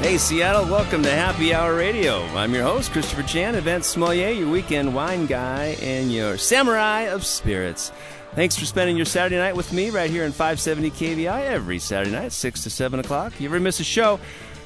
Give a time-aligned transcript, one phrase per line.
[0.00, 2.22] Hey, Seattle, welcome to Happy Hour Radio.
[2.28, 7.26] I'm your host, Christopher Chan, event sommelier, your weekend wine guy, and your samurai of
[7.26, 7.90] spirits.
[8.36, 12.12] Thanks for spending your Saturday night with me right here in 570 KVI every Saturday
[12.12, 13.40] night, 6 to 7 o'clock.
[13.40, 14.20] You ever miss a show?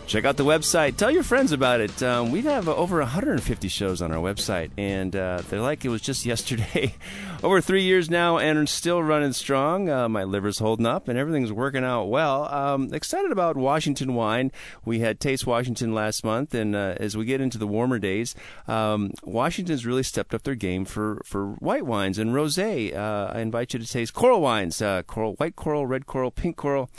[0.07, 0.97] Check out the website.
[0.97, 2.03] Tell your friends about it.
[2.03, 6.03] Um, we have over 150 shows on our website, and uh, they're like it was
[6.03, 6.95] just yesterday.
[7.43, 9.89] over three years now, and still running strong.
[9.89, 12.45] Uh, my liver's holding up, and everything's working out well.
[12.53, 14.53] Um, excited about Washington wine.
[14.85, 18.35] We had Taste Washington last month, and uh, as we get into the warmer days,
[18.69, 22.95] um, Washington's really stepped up their game for, for white wines and rosé.
[22.95, 26.57] Uh, I invite you to taste coral wines: uh, coral, white coral, red coral, pink
[26.57, 26.91] coral.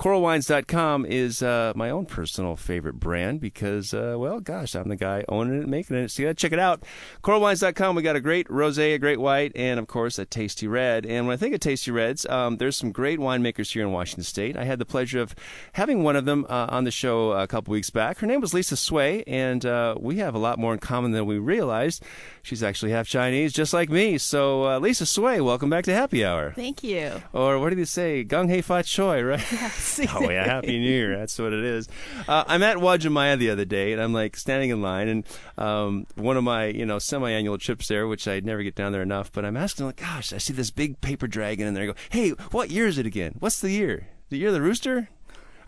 [0.00, 5.26] CoralWines.com is uh, my own personal favorite brand because, uh, well, gosh, I'm the guy
[5.28, 6.10] owning it and making it.
[6.10, 6.84] So you got to check it out.
[7.22, 11.04] CoralWines.com, we got a great rosé, a great white, and of course a tasty red.
[11.04, 14.24] And when I think of tasty reds, um, there's some great winemakers here in Washington
[14.24, 14.56] State.
[14.56, 15.34] I had the pleasure of
[15.74, 18.20] having one of them uh, on the show a couple weeks back.
[18.20, 21.26] Her name was Lisa Sway, and uh, we have a lot more in common than
[21.26, 22.02] we realized.
[22.42, 24.16] She's actually half Chinese, just like me.
[24.16, 26.54] So, uh, Lisa Sway, welcome back to Happy Hour.
[26.56, 27.20] Thank you.
[27.34, 28.24] Or what did you say?
[28.24, 29.46] Gung Hei Fa Choi, right?
[29.52, 29.89] Yes.
[30.14, 31.16] Oh yeah, Happy New Year.
[31.16, 31.88] That's what it is.
[32.28, 35.26] Uh, I met Uwajimaya the other day, and I'm like standing in line, and
[35.58, 39.02] um, one of my you know semi-annual trips there, which I never get down there
[39.02, 39.32] enough.
[39.32, 41.84] But I'm asking like, gosh, I see this big paper dragon in there.
[41.84, 43.36] I go, hey, what year is it again?
[43.38, 44.08] What's the year?
[44.28, 45.08] The year of the rooster?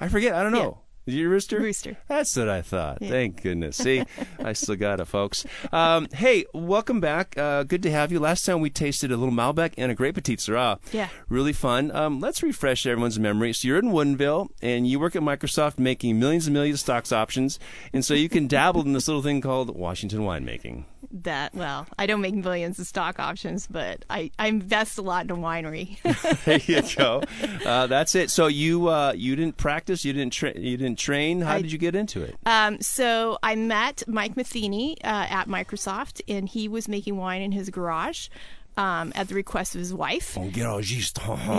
[0.00, 0.34] I forget.
[0.34, 0.78] I don't know.
[0.78, 1.58] Is you rooster?
[1.58, 1.96] Rooster.
[2.08, 2.98] That's what I thought.
[3.00, 3.08] Yeah.
[3.10, 3.76] Thank goodness.
[3.76, 4.04] See,
[4.38, 5.44] I still got it, folks.
[5.72, 7.36] Um, hey, welcome back.
[7.36, 8.20] Uh, good to have you.
[8.20, 10.78] Last time we tasted a little Malbec and a Great Petite Syrah.
[10.92, 11.08] Yeah.
[11.28, 11.90] Really fun.
[11.90, 13.52] Um, let's refresh everyone's memory.
[13.52, 17.12] So you're in Woodinville, and you work at Microsoft making millions and millions of stocks
[17.12, 17.58] options,
[17.92, 20.84] and so you can dabble in this little thing called Washington winemaking.
[21.10, 25.24] That well, I don't make millions of stock options, but I, I invest a lot
[25.24, 26.00] in a winery.
[26.44, 27.22] there you go.
[27.66, 28.30] Uh, that's it.
[28.30, 31.40] So you uh, you didn't practice, you didn't tra- you didn't train.
[31.40, 32.36] How I, did you get into it?
[32.46, 37.52] Um, so I met Mike Matheny uh, at Microsoft, and he was making wine in
[37.52, 38.28] his garage.
[38.74, 40.34] Um, at the request of his wife.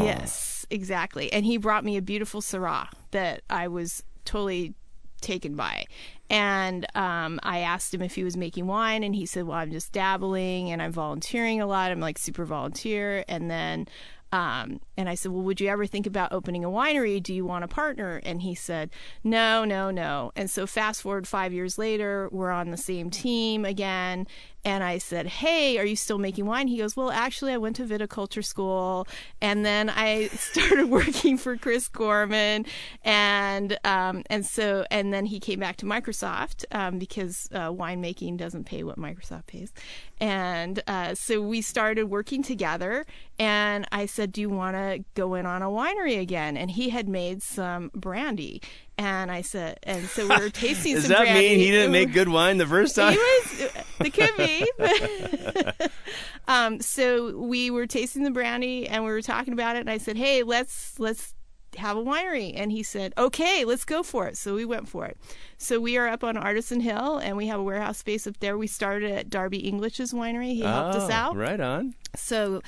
[0.04, 1.32] yes, exactly.
[1.32, 4.74] And he brought me a beautiful Syrah that I was totally
[5.24, 5.86] taken by.
[6.30, 9.72] And um, I asked him if he was making wine, and he said, Well, I'm
[9.72, 11.92] just dabbling and I'm volunteering a lot.
[11.92, 13.24] I'm like super volunteer.
[13.28, 13.88] And then
[14.34, 17.22] um, and I said, Well, would you ever think about opening a winery?
[17.22, 18.20] Do you want a partner?
[18.24, 18.90] And he said,
[19.24, 20.32] No, no, no.
[20.36, 24.26] And so, fast forward five years later, we're on the same team again.
[24.66, 26.68] And I said, Hey, are you still making wine?
[26.68, 29.08] He goes, Well, actually, I went to viticulture school.
[29.42, 32.66] And then I started working for Chris Gorman.
[33.04, 38.38] And, um, and so, and then he came back to Microsoft um, because uh, winemaking
[38.38, 39.74] doesn't pay what Microsoft pays.
[40.20, 43.06] And uh, so we started working together.
[43.40, 46.56] And I said, Do you want to go in on a winery again?
[46.56, 48.62] And he had made some brandy.
[48.98, 51.50] And I said, and so we were tasting Does some that brandy.
[51.50, 53.14] mean he didn't make good wine the first time?
[53.14, 53.72] He was,
[54.06, 55.88] it could be.
[56.46, 59.80] Um, so we were tasting the brandy and we were talking about it.
[59.80, 61.34] And I said, hey, let's, let's,
[61.78, 65.08] have a winery and he said okay let's go for it so we went for
[65.08, 65.18] it
[65.58, 68.60] so we are up on artisan hill and we have a warehouse space up there
[68.60, 72.62] we started at darby english's winery he helped oh, us out right on so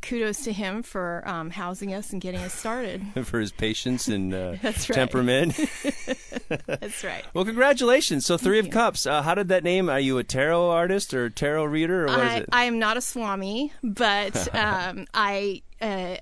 [0.00, 3.02] kudos to him for um, housing us and getting us started.
[3.24, 5.54] for his patience and uh, That's temperament.
[6.66, 7.24] That's right.
[7.34, 8.26] Well, congratulations.
[8.26, 8.72] So, Three Thank of you.
[8.72, 9.06] Cups.
[9.06, 9.88] Uh, how did that name?
[9.88, 12.48] Are you a tarot artist or tarot reader, or what is I, it?
[12.52, 15.62] I am not a swami, but um, I.
[15.80, 16.16] Uh,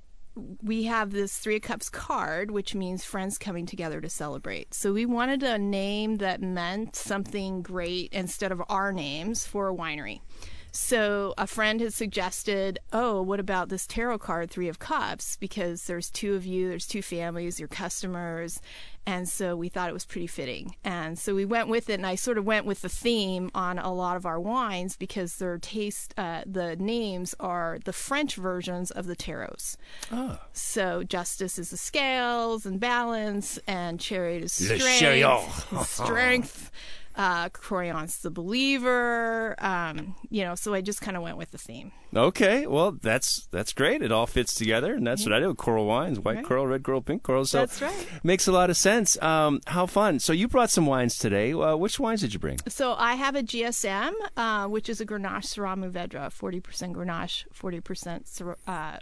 [0.63, 4.73] we have this Three of Cups card, which means friends coming together to celebrate.
[4.73, 9.75] So we wanted a name that meant something great instead of our names for a
[9.75, 10.21] winery.
[10.73, 15.37] So a friend had suggested, "Oh, what about this tarot card, Three of Cups?
[15.37, 18.61] Because there's two of you, there's two families, your customers."
[19.07, 20.77] And so we thought it was pretty fitting.
[20.85, 23.79] And so we went with it, and I sort of went with the theme on
[23.79, 28.91] a lot of our wines because their taste, uh, the names are the French versions
[28.91, 29.77] of the tarots.
[30.13, 30.39] oh.
[30.53, 35.01] So justice is the scales and balance, and chariot is strength.
[35.01, 35.49] chariot.
[35.85, 36.71] strength.
[37.21, 39.55] uh, Croyance the Believer.
[39.59, 41.93] Um, you know, so I just kind of went with the theme.
[42.17, 44.03] Okay, well that's that's great.
[44.03, 45.55] It all fits together, and that's what I do.
[45.55, 46.45] Coral wines, white Right.
[46.45, 47.45] coral, red coral, pink coral.
[47.45, 48.07] So That's right.
[48.25, 49.21] Makes a lot of sense.
[49.23, 50.19] Um, how fun!
[50.19, 51.53] So you brought some wines today.
[51.53, 52.59] Uh, which wines did you bring?
[52.69, 58.25] So I have a GSM, uh, which is a Grenache Syrah Mourvedre, 40% Grenache, 40%
[58.25, 58.99] Syrah,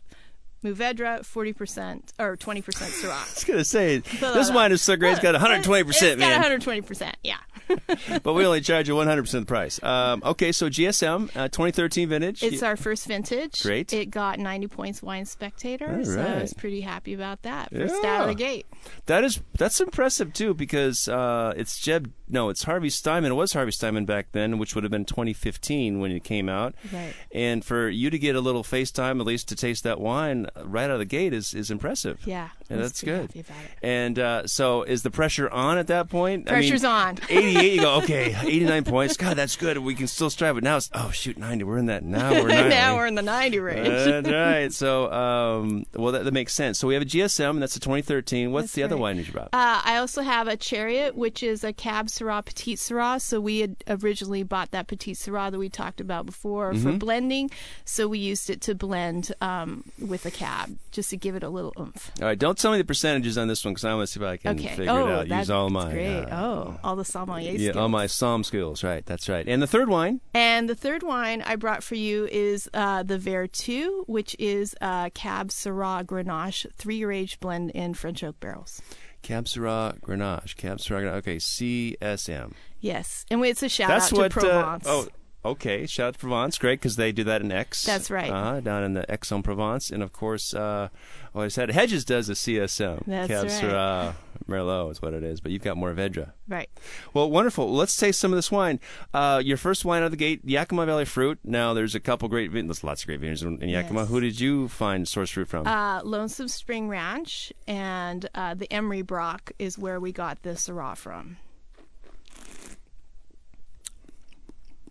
[0.64, 3.10] uh, 40% or 20% Syrah.
[3.10, 5.12] I was gonna say Blah, this wine is so great.
[5.12, 6.60] It's got 120 percent, It's got man.
[6.60, 7.38] 120%, yeah.
[8.22, 9.82] but we only charge you 100 percent the price.
[9.82, 12.42] Um, okay, so GSM, uh, 2013 vintage.
[12.42, 13.62] It's our first vintage.
[13.62, 13.92] Great.
[13.92, 17.70] It got 90 points Wine Spectator, All so I was pretty happy about that.
[17.70, 18.66] First out of the gate.
[19.06, 22.12] That is that's impressive too because uh, it's Jeb.
[22.28, 23.28] No, it's Harvey Steiman.
[23.28, 26.74] It was Harvey Steiman back then, which would have been 2015 when it came out.
[26.92, 27.14] Right.
[27.32, 30.84] And for you to get a little FaceTime, at least to taste that wine right
[30.84, 32.20] out of the gate, is is impressive.
[32.26, 33.22] Yeah, was that's good.
[33.22, 33.70] happy about it.
[33.82, 36.46] And uh, so, is the pressure on at that point?
[36.46, 37.24] Pressure's I mean, on.
[37.58, 37.72] 88.
[37.74, 38.36] You go okay.
[38.42, 39.16] 89 points.
[39.16, 39.78] God, that's good.
[39.78, 40.54] We can still strive.
[40.54, 41.64] But now it's oh shoot, 90.
[41.64, 42.32] We're in that now.
[42.32, 42.68] We're 90.
[42.68, 43.88] now we're in the 90 range.
[43.88, 44.72] That's right.
[44.72, 46.78] So, um, well, that, that makes sense.
[46.78, 48.52] So we have a GSM, and that's a 2013.
[48.52, 49.00] What's That's the other right.
[49.02, 49.48] wine that you brought?
[49.52, 53.20] Uh, I also have a Chariot, which is a Cab Syrah Petite Syrah.
[53.20, 56.98] So we had originally bought that Petite Syrah that we talked about before for Mm-hmm.
[56.98, 57.50] blending.
[57.84, 61.48] So we used it to blend um, with a Cab just to give it a
[61.48, 62.10] little oomph.
[62.20, 64.20] All right, don't tell me the percentages on this one because I want to see
[64.20, 64.68] if I can Okay.
[64.76, 65.38] figure oh, it out.
[65.40, 66.24] Use all my great.
[66.24, 67.76] uh, oh, all the sommelier yeah, skills.
[67.76, 68.84] all my psalm skills.
[68.84, 69.46] Right, that's right.
[69.48, 73.18] And the third wine, And the third wine I brought for you is uh, the
[73.18, 78.80] Vertu, which is a Cab Syrah Grenache three-year age blend in French oak barrels.
[79.22, 80.56] Cab Syrah Grenache.
[80.56, 81.14] Cab Syrah Grenache.
[81.16, 82.52] Okay, CSM.
[82.80, 84.32] Yes, and it's a shout That's out what.
[84.32, 84.86] to Provence.
[84.86, 85.08] Uh, oh,
[85.50, 85.86] okay.
[85.86, 86.58] Shout out to Provence.
[86.58, 87.84] Great because they do that in Aix.
[87.84, 88.30] That's right.
[88.30, 90.88] Uh, down in the Aix-en-Provence, and of course, uh,
[91.34, 93.04] oh, I said Hedges does a CSM.
[93.06, 93.52] That's Cab right.
[93.52, 94.14] Syrah
[94.48, 96.32] Merlot is what it is, but you've got Mourvedre.
[96.48, 96.70] Right.
[97.12, 97.72] Well, wonderful.
[97.72, 98.80] Let's taste some of this wine.
[99.12, 101.38] Uh, your first wine out of the gate, Yakima Valley Fruit.
[101.44, 104.00] Now, there's a couple great, vin- there's lots of great vineyards in in Yakima.
[104.00, 104.08] Yes.
[104.08, 105.66] Who did you find source fruit from?
[105.66, 110.96] Uh, Lonesome Spring Ranch and uh, the Emery Brock is where we got the Syrah
[110.96, 111.36] from.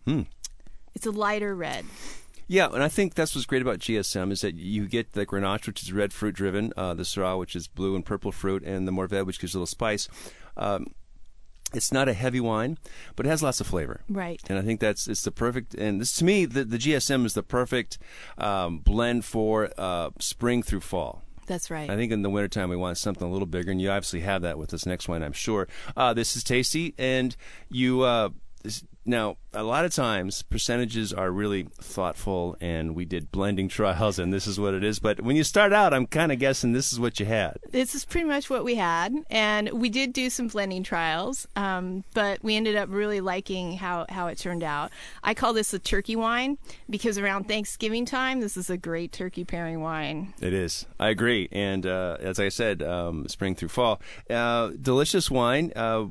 [0.06, 0.22] Hmm.
[0.98, 1.86] It's a lighter red.
[2.48, 5.68] yeah, and I think that's what's great about GSM is that you get the Grenache,
[5.68, 8.88] which is red fruit driven, uh, the Syrah, which is blue and purple fruit, and
[8.88, 10.10] the Mourvedre, which gives a little spice.
[10.58, 10.88] Um,
[11.72, 12.80] it's not a heavy wine,
[13.16, 14.02] but it has lots of flavor.
[14.10, 14.42] Right.
[14.50, 15.76] And I think that's it's the perfect.
[15.76, 18.00] And this to me, the, the GSM is the perfect
[18.40, 21.22] um, blend for uh, spring through fall.
[21.46, 21.92] That's right.
[21.92, 24.42] I think in the wintertime we want something a little bigger, and you obviously have
[24.42, 25.68] that with this next wine, I'm sure.
[25.96, 27.36] Uh, this is tasty, and
[27.70, 28.02] you.
[28.02, 28.30] Uh,
[29.08, 34.32] now, a lot of times percentages are really thoughtful, and we did blending trials, and
[34.34, 35.00] this is what it is.
[35.00, 37.58] But when you start out, I'm kind of guessing this is what you had.
[37.72, 42.04] this is pretty much what we had, and we did do some blending trials, um,
[42.14, 44.92] but we ended up really liking how, how it turned out.
[45.24, 46.58] I call this a turkey wine
[46.90, 50.34] because around Thanksgiving time, this is a great turkey pairing wine.
[50.42, 50.86] It is.
[51.00, 51.48] I agree.
[51.52, 54.02] And uh, as I said, um, spring through fall.
[54.30, 55.72] Uh, delicious wine.
[55.76, 56.08] Uh,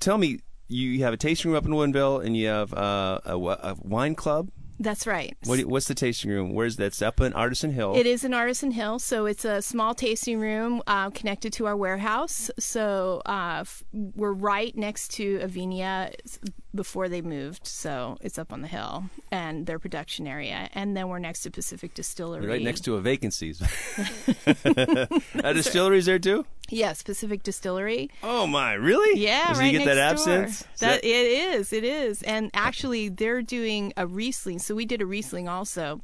[0.00, 3.36] tell me, you have a tasting room up in Woodinville, and you have uh, a,
[3.36, 4.50] a wine club.
[4.80, 5.36] That's right.
[5.44, 6.54] What, what's the tasting room?
[6.54, 7.96] Where's that's up in Artisan Hill?
[7.96, 11.76] It is in Artisan Hill, so it's a small tasting room uh, connected to our
[11.76, 12.48] warehouse.
[12.60, 16.38] So uh, f- we're right next to Avennia s-
[16.74, 21.08] before they moved, so it's up on the hill and their production area, and then
[21.08, 22.46] we're next to Pacific Distillery.
[22.46, 23.60] Right next to a vacancies.
[24.64, 26.44] a distillery's there too.
[26.68, 28.10] yes, Pacific Distillery.
[28.22, 29.18] Oh my, really?
[29.18, 30.48] Yeah, Does right he get that absinthe?
[30.48, 34.58] Is That, it is, it is, and actually they're doing a Riesling.
[34.58, 36.00] So we did a Riesling also.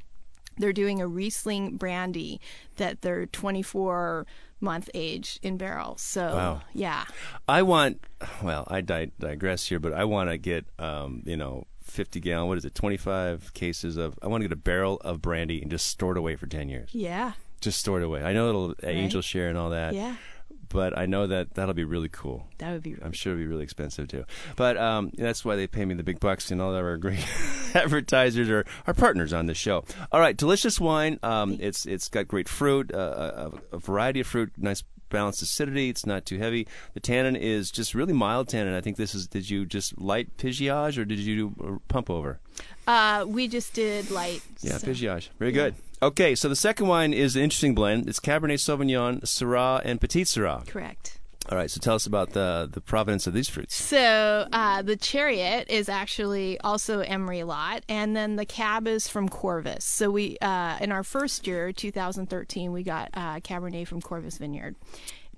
[0.56, 2.40] They're doing a Riesling brandy
[2.76, 4.26] that they're 24
[4.61, 5.96] month age in barrel.
[5.99, 6.62] So Wow.
[6.73, 7.04] yeah,
[7.49, 8.04] I want.
[8.42, 12.49] Well, I di- digress here, but I want to get, um, you know, fifty gallon.
[12.49, 12.75] What is it?
[12.75, 14.18] Twenty five cases of.
[14.23, 16.68] I want to get a barrel of brandy and just store it away for ten
[16.68, 16.90] years.
[16.94, 18.23] yeah, Just store it away.
[18.23, 19.94] I know it'll angel share and all that.
[19.94, 20.16] yeah.
[20.74, 22.48] But I know that that'll be really cool.
[22.58, 22.96] That would be.
[23.00, 24.24] I'm sure it'll be really expensive too.
[24.56, 27.24] But um, that's why they pay me the big bucks and all of our great
[27.76, 29.84] advertisers or our partners on the show.
[30.10, 31.20] All right, delicious wine.
[31.22, 35.90] Um, it's it's got great fruit, uh, a, a variety of fruit, nice balanced acidity.
[35.90, 36.66] It's not too heavy.
[36.94, 38.74] The tannin is just really mild tannin.
[38.74, 39.28] I think this is.
[39.28, 42.40] Did you just light pigeage or did you do a pump over?
[42.88, 44.42] Uh, we just did light.
[44.60, 45.28] Yeah, so- pigeage.
[45.38, 45.76] Very good.
[46.04, 48.11] Okay, so the second wine is an interesting blend.
[48.11, 50.66] It's Cabernet Sauvignon, Syrah, and Petit Syrah.
[50.66, 51.18] Correct.
[51.50, 53.75] All right, so tell us about the the provenance of these fruits.
[53.75, 59.30] So uh, the Chariot is actually also Emery lot, and then the Cab is from
[59.30, 59.82] Corvus.
[59.82, 64.76] So we, uh, in our first year, 2013, we got uh, Cabernet from Corvus Vineyard,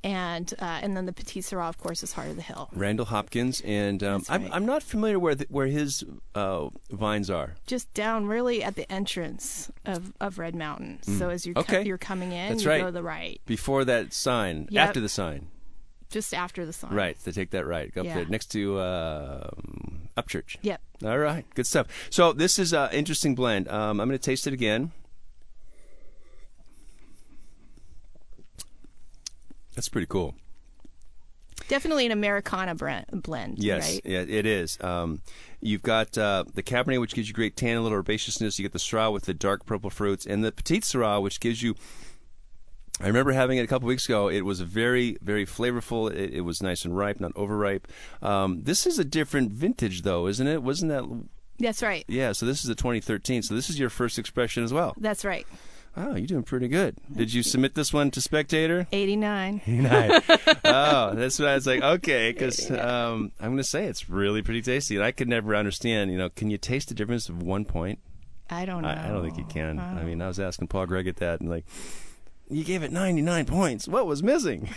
[0.07, 2.69] and uh, and then the Petit Syrah, of course, is Heart of the Hill.
[2.73, 4.41] Randall Hopkins, and um, right.
[4.43, 6.05] I'm, I'm not familiar where the, where his
[6.37, 7.57] uh, vines are.
[7.67, 11.03] Just down, really, at the entrance of, of Red Mountain.
[11.03, 11.87] So as you're co- Mm.
[11.87, 12.81] You're coming in, That's you right.
[12.81, 14.89] go to the right, Before that sign, Yep.
[14.89, 15.49] after the sign,
[16.09, 16.95] just after the sign.
[16.95, 17.17] right?
[17.25, 18.15] They take that right, go up Yeah.
[18.15, 19.51] there next to uh,
[20.17, 20.57] Upchurch.
[20.63, 20.81] Yep.
[21.05, 21.89] All right, good stuff.
[22.11, 23.69] So this is an interesting blend.
[23.69, 24.93] Um, I'm going to taste it again.
[29.77, 30.35] That's pretty cool.
[31.69, 33.59] Definitely an Americana brand, blend.
[33.59, 34.01] Yes, Right?
[34.05, 34.79] yeah, it is.
[34.81, 35.21] Um,
[35.61, 38.59] you've got uh, the Cabernet, which gives you great tan, a little herbaceousness.
[38.59, 41.63] You get the Syrah with the dark purple fruits, and the Petit Syrah, which gives
[41.63, 41.75] you.
[43.01, 44.29] I remember having it a couple weeks ago.
[44.29, 46.11] It was very, very flavorful.
[46.11, 47.89] It, it was nice and ripe, not overripe.
[48.23, 50.63] Um, this is a different vintage, though, isn't it?
[50.63, 51.05] Wasn't that?
[51.59, 52.05] That's right.
[52.09, 52.33] Yeah.
[52.33, 53.43] So this is the 2013.
[53.43, 54.95] So this is your first expression as well.
[54.99, 55.47] That's right.
[55.99, 56.97] Oh, you're doing pretty good.
[57.11, 58.87] Did you submit this one to Spectator?
[58.93, 59.63] 89.
[59.67, 60.23] Nice.
[60.65, 61.83] oh, that's what I was like.
[61.83, 65.57] Okay, because um, I'm going to say it's really pretty tasty, and I could never
[65.57, 66.11] understand.
[66.13, 67.99] You know, can you taste the difference of one point?
[68.51, 68.89] I don't know.
[68.89, 69.79] I, I don't think you can.
[69.79, 70.05] I Oh.
[70.05, 71.65] mean, I was asking Paul Gregutt that, and like,
[72.51, 73.89] you gave it 99 points.
[73.89, 74.69] What was missing?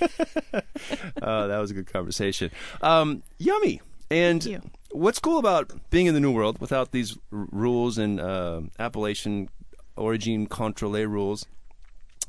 [0.02, 2.50] oh, that was a good conversation.
[2.82, 3.80] Um, yummy.
[4.10, 8.62] And what's cool about being in the New World without these r- rules and uh,
[8.78, 9.48] appellation
[10.00, 11.46] origin contrôlée rules?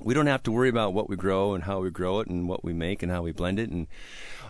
[0.04, 2.48] we don't have to worry about what we grow and how we grow it and
[2.48, 3.88] what we make and how we blend it and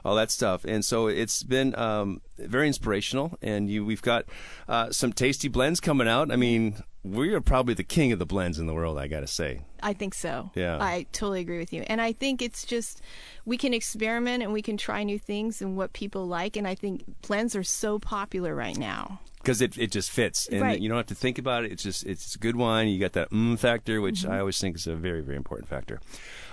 [0.03, 0.63] all that stuff.
[0.65, 3.37] And so it's been um, very inspirational.
[3.41, 4.25] And you, we've got
[4.67, 6.31] uh, some tasty blends coming out.
[6.31, 8.98] I mean, we are probably the king of the blends in the world.
[9.00, 9.62] I got to say.
[9.81, 10.51] I think so.
[10.55, 10.77] Yeah.
[10.79, 11.81] I totally agree with you.
[11.88, 13.01] And I think it's just
[13.46, 16.55] we can experiment and we can try new things and what people like.
[16.55, 19.20] And I think blends are so popular right now.
[19.39, 20.79] because it, it just fits and Right.
[20.79, 23.31] you don't have to think about it it's just it's good wine you got that
[23.31, 24.34] mm factor which Mm-hmm.
[24.34, 26.00] i always think is a very very important factor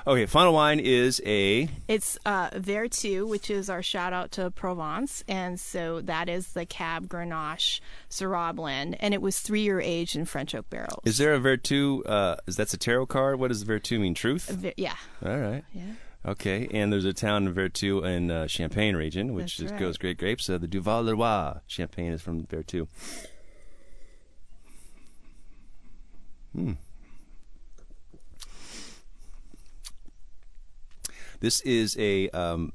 [0.09, 5.23] okay final wine is a It's uh, Vertu, which is our shout out to Provence.
[5.29, 8.97] And so that is the Cab Grenache Syrah blend.
[9.01, 11.03] And it was three year aged in French oak barrels.
[11.05, 14.49] is there a vertu uh is that's a tarot card what does vertu mean truth
[14.49, 14.97] Ve- yeah.
[15.25, 15.93] all right Yeah.
[16.27, 19.79] Okay, and there's a town in Vertu in uh, Champagne region, which right.
[19.79, 20.51] goes great grapes.
[20.51, 22.89] Uh, the Duval-Leroy Champagne is from Vertu.
[26.53, 26.73] Hmm.
[31.41, 32.73] This is a um,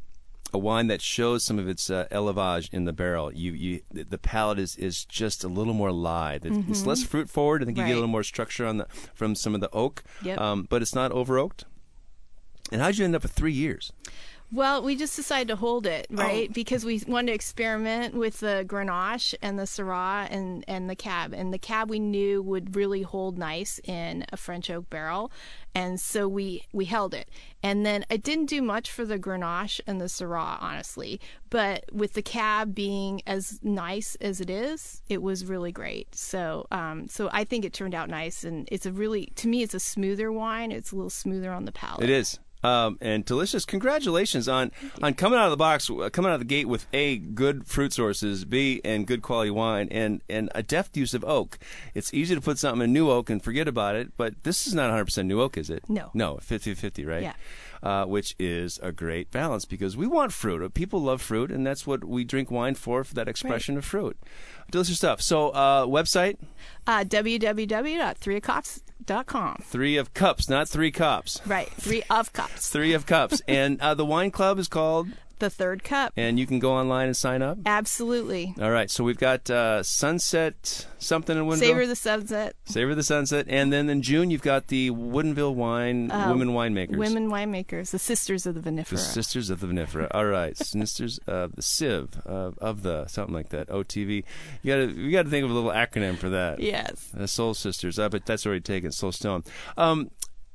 [0.53, 3.34] a wine that shows some of its uh, élevage in the barrel.
[3.34, 6.46] You you the palate is, is just a little more lithe.
[6.46, 7.62] It's, it's less fruit forward.
[7.62, 7.96] I think you get a Mm-hmm.
[7.96, 10.03] Little more structure on the from some of the oak.
[10.24, 10.39] Yep.
[10.39, 11.65] Um, but it's not over oaked.
[12.72, 13.91] And how'd you end up with three years?
[14.53, 16.15] Well, we just decided to hold it, Oh.
[16.15, 16.53] right?
[16.53, 21.33] Because we wanted to experiment with the Grenache and the Syrah and, and the Cab.
[21.33, 25.31] And the Cab we knew would really hold nice in a French oak barrel.
[25.74, 27.29] And so we, we held it.
[27.63, 31.19] And then I didn't do much for the Grenache and the Syrah, honestly.
[31.50, 36.13] But with the Cab being as nice as it is, it was really great.
[36.13, 38.43] So, um, so I think it turned out nice.
[38.43, 40.72] And it's a really, to me, it's a smoother wine.
[40.72, 42.03] It's a little smoother on the palate.
[42.03, 42.38] It is.
[42.63, 43.65] Um, and delicious.
[43.65, 47.17] Congratulations on on coming out of the box, coming out of the gate with a
[47.17, 51.58] good fruit sources, b and good quality wine, and and a deft use of oak.
[51.93, 54.74] It's easy to put something in new oak and forget about it, but this is
[54.74, 55.84] not 100 percent new oak, is it?
[55.89, 56.10] No.
[56.13, 57.24] no, 50-50, right?
[57.24, 57.34] Yeah.
[57.84, 60.63] Uh, which is a great balance because we want fruit.
[60.63, 63.84] Uh, People love fruit, and that's what we drink wine for, for that expression of
[63.84, 64.18] fruit.
[64.72, 65.22] Delicious stuff.
[65.22, 66.38] So, uh, website
[66.88, 69.58] Uh, www.threeofcups.com.
[69.63, 71.42] three of cups, not three cups.
[71.46, 72.70] Right, three of cups.
[72.70, 75.10] Three of cups, and uh, the wine club is called.
[75.43, 76.13] The third cup.
[76.15, 77.57] and you can go online and sign up.
[77.65, 78.55] Absolutely.
[78.62, 81.57] All right, so we've got uh, Sunset something in Woodinville.
[81.59, 82.55] Savor the sunset.
[82.63, 86.95] Savor the Sunset, and then in June you've got the Woodinville Wine Women Winemakers.
[86.95, 88.89] Uh, Women winemakers, the sisters of the Vinifera.
[88.91, 88.97] the.
[88.97, 90.07] Sisters of the Vinifera.
[90.12, 93.67] All right, Sisters of the Civ uh, of the something like that.
[93.67, 94.23] OTV.
[94.62, 96.62] You got to you got to think of a little acronym for that.
[96.62, 97.09] yes.
[97.13, 98.00] The Soul Sisters.
[98.00, 98.93] I bet that's already taken.
[98.93, 99.43] Soul Stone.
[99.75, 100.09] Um,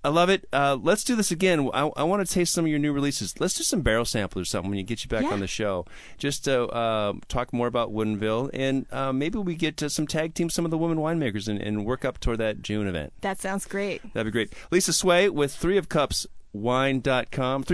[0.08, 0.46] I love it.
[0.54, 1.68] Uh, let's do this again.
[1.74, 3.38] I, I want to taste some of your new releases.
[3.38, 5.32] Let's do some barrel sample or something when you get you back Yeah.
[5.32, 5.84] on the show,
[6.16, 10.32] just to uh, talk more about Woodinville, and uh, maybe we get to some tag
[10.32, 13.12] team some of the women winemakers and, and work up toward that June event.
[13.20, 14.00] That sounds great.
[14.14, 14.54] That'd be great.
[14.70, 17.64] Lisa Sway with Three of Cups Wine.com,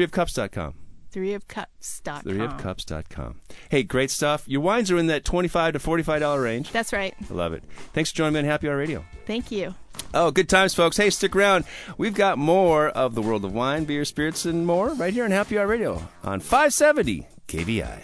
[1.14, 2.22] threeofcups.com.
[2.22, 2.58] Threeofcups.com.
[2.58, 3.40] Threeofcups.com.
[3.70, 4.44] Hey, great stuff.
[4.46, 6.70] Your wines are in that twenty-five to forty-five dollar range.
[6.72, 7.14] That's right.
[7.30, 7.64] I love it.
[7.92, 9.04] Thanks for joining me on Happy Hour Radio.
[9.26, 9.74] Thank you.
[10.12, 10.96] Oh, good times, folks.
[10.96, 11.64] Hey, stick around.
[11.98, 15.30] We've got more of the world of wine, beer, spirits, and more right here on
[15.30, 18.00] Happy Hour Radio on 570 KVI.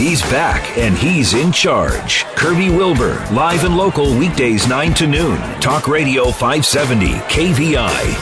[0.00, 2.24] He's back and he's in charge.
[2.34, 5.36] Kirby Wilbur, live and local weekdays 9 to noon.
[5.60, 8.14] Talk Radio 570, KVI.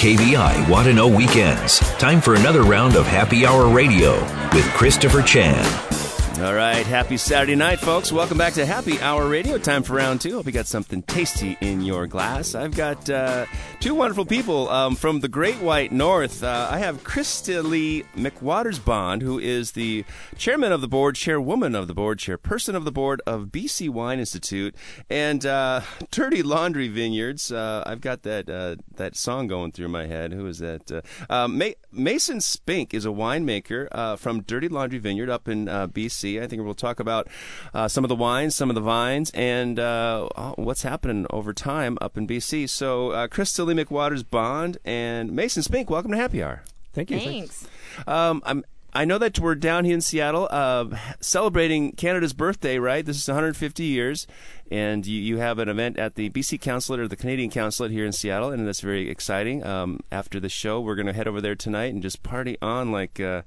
[0.00, 1.78] KVI Want to Know Weekends.
[2.00, 4.20] Time for another round of Happy Hour Radio
[4.52, 6.01] with Christopher Chan.
[6.42, 8.10] All right, happy Saturday night, folks.
[8.10, 9.58] Welcome back to Happy Hour Radio.
[9.58, 10.34] Time for round two.
[10.34, 12.56] Hope you got something tasty in your glass.
[12.56, 13.46] I've got uh,
[13.78, 16.42] two wonderful people um, from the Great White North.
[16.42, 20.04] Uh, I have Krista Lee McWaters Bond, who is the
[20.36, 24.18] chairman of the board, chairwoman of the board, chairperson of the board of BC Wine
[24.18, 24.74] Institute,
[25.08, 27.52] and uh, Dirty Laundry Vineyards.
[27.52, 30.32] Uh, I've got that uh, that song going through my head.
[30.32, 31.04] Who is that?
[31.30, 36.31] Uh, Ma- Mason Spink is a winemaker from Dirty Laundry Vineyard up in BC.
[36.40, 37.28] I think we'll talk about
[37.74, 41.98] uh, some of the wines, some of the vines, and uh, what's happening over time
[42.00, 42.68] up in BC.
[42.68, 46.62] So, uh, Christa-Lee McWatters Bond and Mason Spink, welcome to Happy Hour.
[46.92, 47.18] Thank you.
[47.18, 47.66] Thanks.
[48.06, 50.84] Um, I'm I know that we're down here in Seattle uh,
[51.18, 53.04] celebrating Canada's birthday, right?
[53.04, 54.26] This is 150 years,
[54.70, 58.04] and you, you have an event at the BC Consulate or the Canadian Consulate here
[58.04, 59.64] in Seattle, and that's very exciting.
[59.64, 62.92] Um, after the show, we're going to head over there tonight and just party on
[62.92, 63.18] like.
[63.18, 63.42] Uh,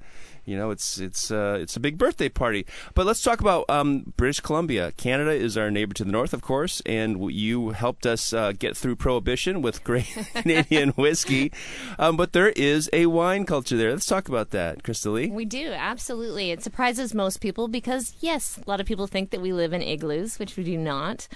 [0.45, 2.65] you know, it's it's uh, it's a big birthday party.
[2.93, 4.91] But let's talk about um, British Columbia.
[4.91, 8.77] Canada is our neighbor to the north, of course, and you helped us uh, get
[8.77, 11.51] through Prohibition with great Canadian whiskey.
[11.97, 13.91] Um, but there is a wine culture there.
[13.91, 15.31] Let's talk about that, Christa-Lee.
[15.31, 16.51] We do absolutely.
[16.51, 19.81] It surprises most people because yes, a lot of people think that we live in
[19.81, 21.27] igloos, which we do not.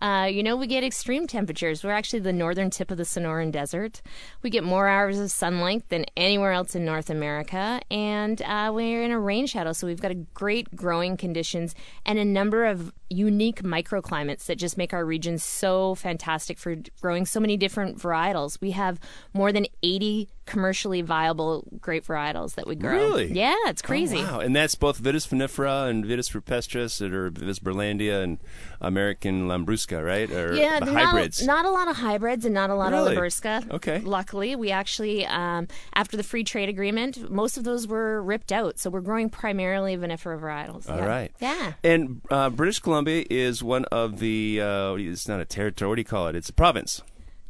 [0.00, 1.82] Uh, you know, we get extreme temperatures.
[1.82, 4.02] We're actually the northern tip of the Sonoran Desert.
[4.42, 8.72] We get more hours of sunlight than anywhere else in North America, and uh, uh,
[8.72, 11.74] we're in a rain shadow, so we've got great growing conditions
[12.04, 17.24] and a number of unique microclimates that just make our region so fantastic for growing
[17.24, 18.60] so many different varietals.
[18.60, 18.98] We have
[19.32, 22.92] more than 80 commercially viable grape varietals that we grow.
[22.92, 23.32] Really?
[23.32, 24.18] Yeah, it's crazy.
[24.18, 24.40] Oh, wow.
[24.40, 28.38] And that's both Vitis vinifera and Vitis rupestris or Vitis berlandieri and
[28.80, 30.30] American Labrusca, right?
[30.30, 31.46] Or yeah, the hybrids.
[31.46, 33.14] Not, not, a lot of hybrids and not a lot really?
[33.14, 33.70] of Labrusca.
[33.72, 33.98] Okay.
[34.00, 38.78] Luckily, we actually, um, after the free trade agreement, most of those were ripped out.
[38.78, 40.88] So we're growing primarily vinifera varietals.
[40.88, 41.06] All yeah.
[41.06, 41.32] right.
[41.40, 41.72] Yeah.
[41.84, 46.00] And uh, British Columbia is one of the, uh, it's not a territory, what do
[46.00, 46.34] you call it?
[46.36, 47.02] It's a province.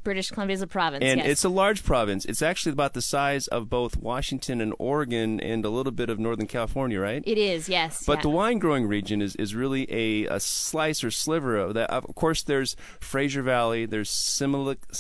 [0.08, 1.28] British Columbia is a province, and yes.
[1.28, 2.24] it's a large province.
[2.24, 6.18] It's actually about the size of both Washington and Oregon, and a little bit of
[6.18, 7.22] Northern California, right?
[7.26, 8.04] It is, yes.
[8.06, 8.22] But yeah.
[8.22, 11.90] the wine growing region is, is really a, a slice or sliver of that.
[11.90, 13.84] Of course, there's Fraser Valley.
[13.84, 14.78] There's Similkameen,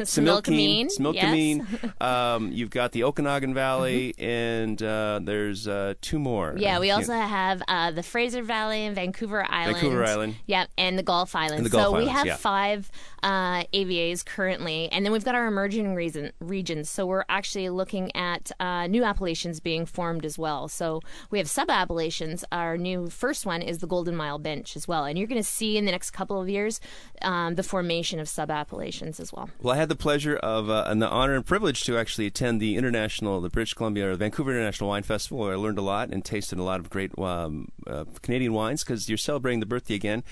[0.00, 1.14] Similkameen.
[1.14, 1.92] Yes.
[2.00, 4.24] um, you've got the Okanagan Valley, mm-hmm.
[4.24, 6.56] and uh, there's uh, two more.
[6.56, 9.74] Yeah, we also have uh, the Fraser Valley and Vancouver Island.
[9.74, 10.34] Vancouver Island.
[10.46, 11.58] Yeah, and the Gulf Islands.
[11.58, 12.36] And the Gulf so Islands, we have yeah.
[12.36, 12.90] five
[13.22, 16.90] uh, AVAs currently, and then we've got our emerging reason, regions.
[16.90, 20.68] So we're actually looking at uh, new appellations being formed as well.
[20.68, 21.00] So
[21.30, 22.44] we have sub appellations.
[22.52, 25.48] Our new first one is the Golden Mile Bench as well, and you're going to
[25.48, 26.80] see in the next couple of years
[27.22, 29.48] um, the formation of sub appellations as well.
[29.60, 32.60] Well, I had the pleasure of uh, and the honor and privilege to actually attend
[32.60, 36.10] the international, the British Columbia or Vancouver International Wine Festival, where I learned a lot
[36.10, 39.94] and tasted a lot of great um, uh, Canadian wines because you're celebrating the birthday
[39.94, 40.22] again.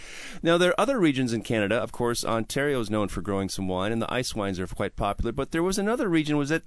[0.43, 2.25] Now there are other regions in Canada, of course.
[2.25, 5.33] Ontario is known for growing some wine, and the ice wines are quite popular.
[5.33, 6.37] But there was another region.
[6.37, 6.67] Was it?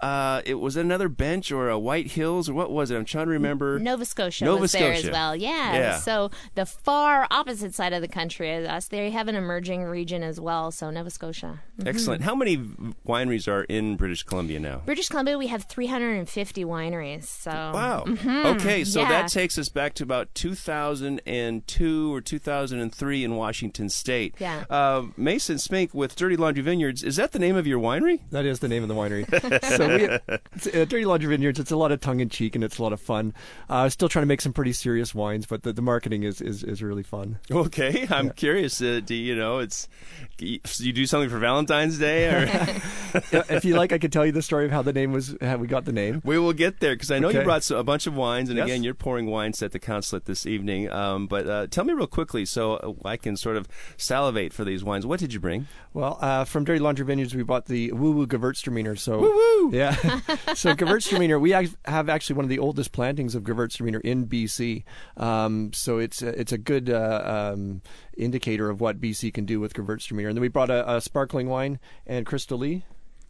[0.00, 2.96] Uh, it was another bench or a White Hills or what was it?
[2.96, 3.78] I'm trying to remember.
[3.78, 5.08] Nova Scotia Nova was there Scotia.
[5.08, 5.36] as well.
[5.36, 5.72] Yeah.
[5.74, 5.96] Yeah.
[5.98, 10.22] So the far opposite side of the country as us, they have an emerging region
[10.22, 10.70] as well.
[10.70, 11.60] So Nova Scotia.
[11.86, 12.22] Excellent.
[12.22, 12.56] How many
[13.06, 14.82] wineries are in British Columbia now?
[14.84, 17.24] British Columbia, we have 350 wineries.
[17.24, 18.04] So Wow.
[18.52, 19.08] Okay, so yeah.
[19.08, 24.34] that takes us back to about 2002 or 2003 in Washington State.
[24.38, 24.64] Yeah.
[24.70, 27.02] Uh, Mason Spink with Dirty Laundry Vineyards.
[27.02, 28.20] Is that the name of your winery?
[28.30, 29.28] That is the name of the winery.
[29.76, 30.18] so we,
[30.54, 31.58] it's, uh, Dirty Laundry Vineyards.
[31.60, 33.34] It's a lot of tongue in cheek and it's a lot of fun.
[33.68, 36.62] Uh, still trying to make some pretty serious wines, but the, the marketing is, is,
[36.64, 37.38] is really fun.
[37.50, 38.80] Okay, I'm curious.
[38.80, 39.88] Uh, do you know it's
[40.38, 42.48] you do something for Valentine's Day, or
[43.50, 45.56] if you like, I could tell you the story of how the name was, how
[45.56, 46.20] we got the name.
[46.24, 48.66] we will get there because I know you brought a bunch of wines, and Yes.
[48.66, 50.90] again, you're pouring wines at the consulate this evening.
[50.90, 54.64] Um, but uh, tell me real quickly, so uh, I can sort of salivate for
[54.64, 55.06] these wines.
[55.06, 55.66] What did you bring?
[55.94, 58.98] Well, uh, from Dirty Laundry Vineyards, we bought the Woo Woo Gewürztraminer.
[58.98, 59.71] So, Woo woo!
[59.74, 59.94] yeah.
[60.52, 64.84] so Gewürztraminer, we have actually one of the oldest plantings of Gewürztraminer in BC.
[65.16, 67.80] Um, so it's a, it's a good uh, um,
[68.14, 70.28] indicator of what BC can do with Gewürztraminer.
[70.28, 72.84] And then we brought a, a sparkling wine and Christa-Lee.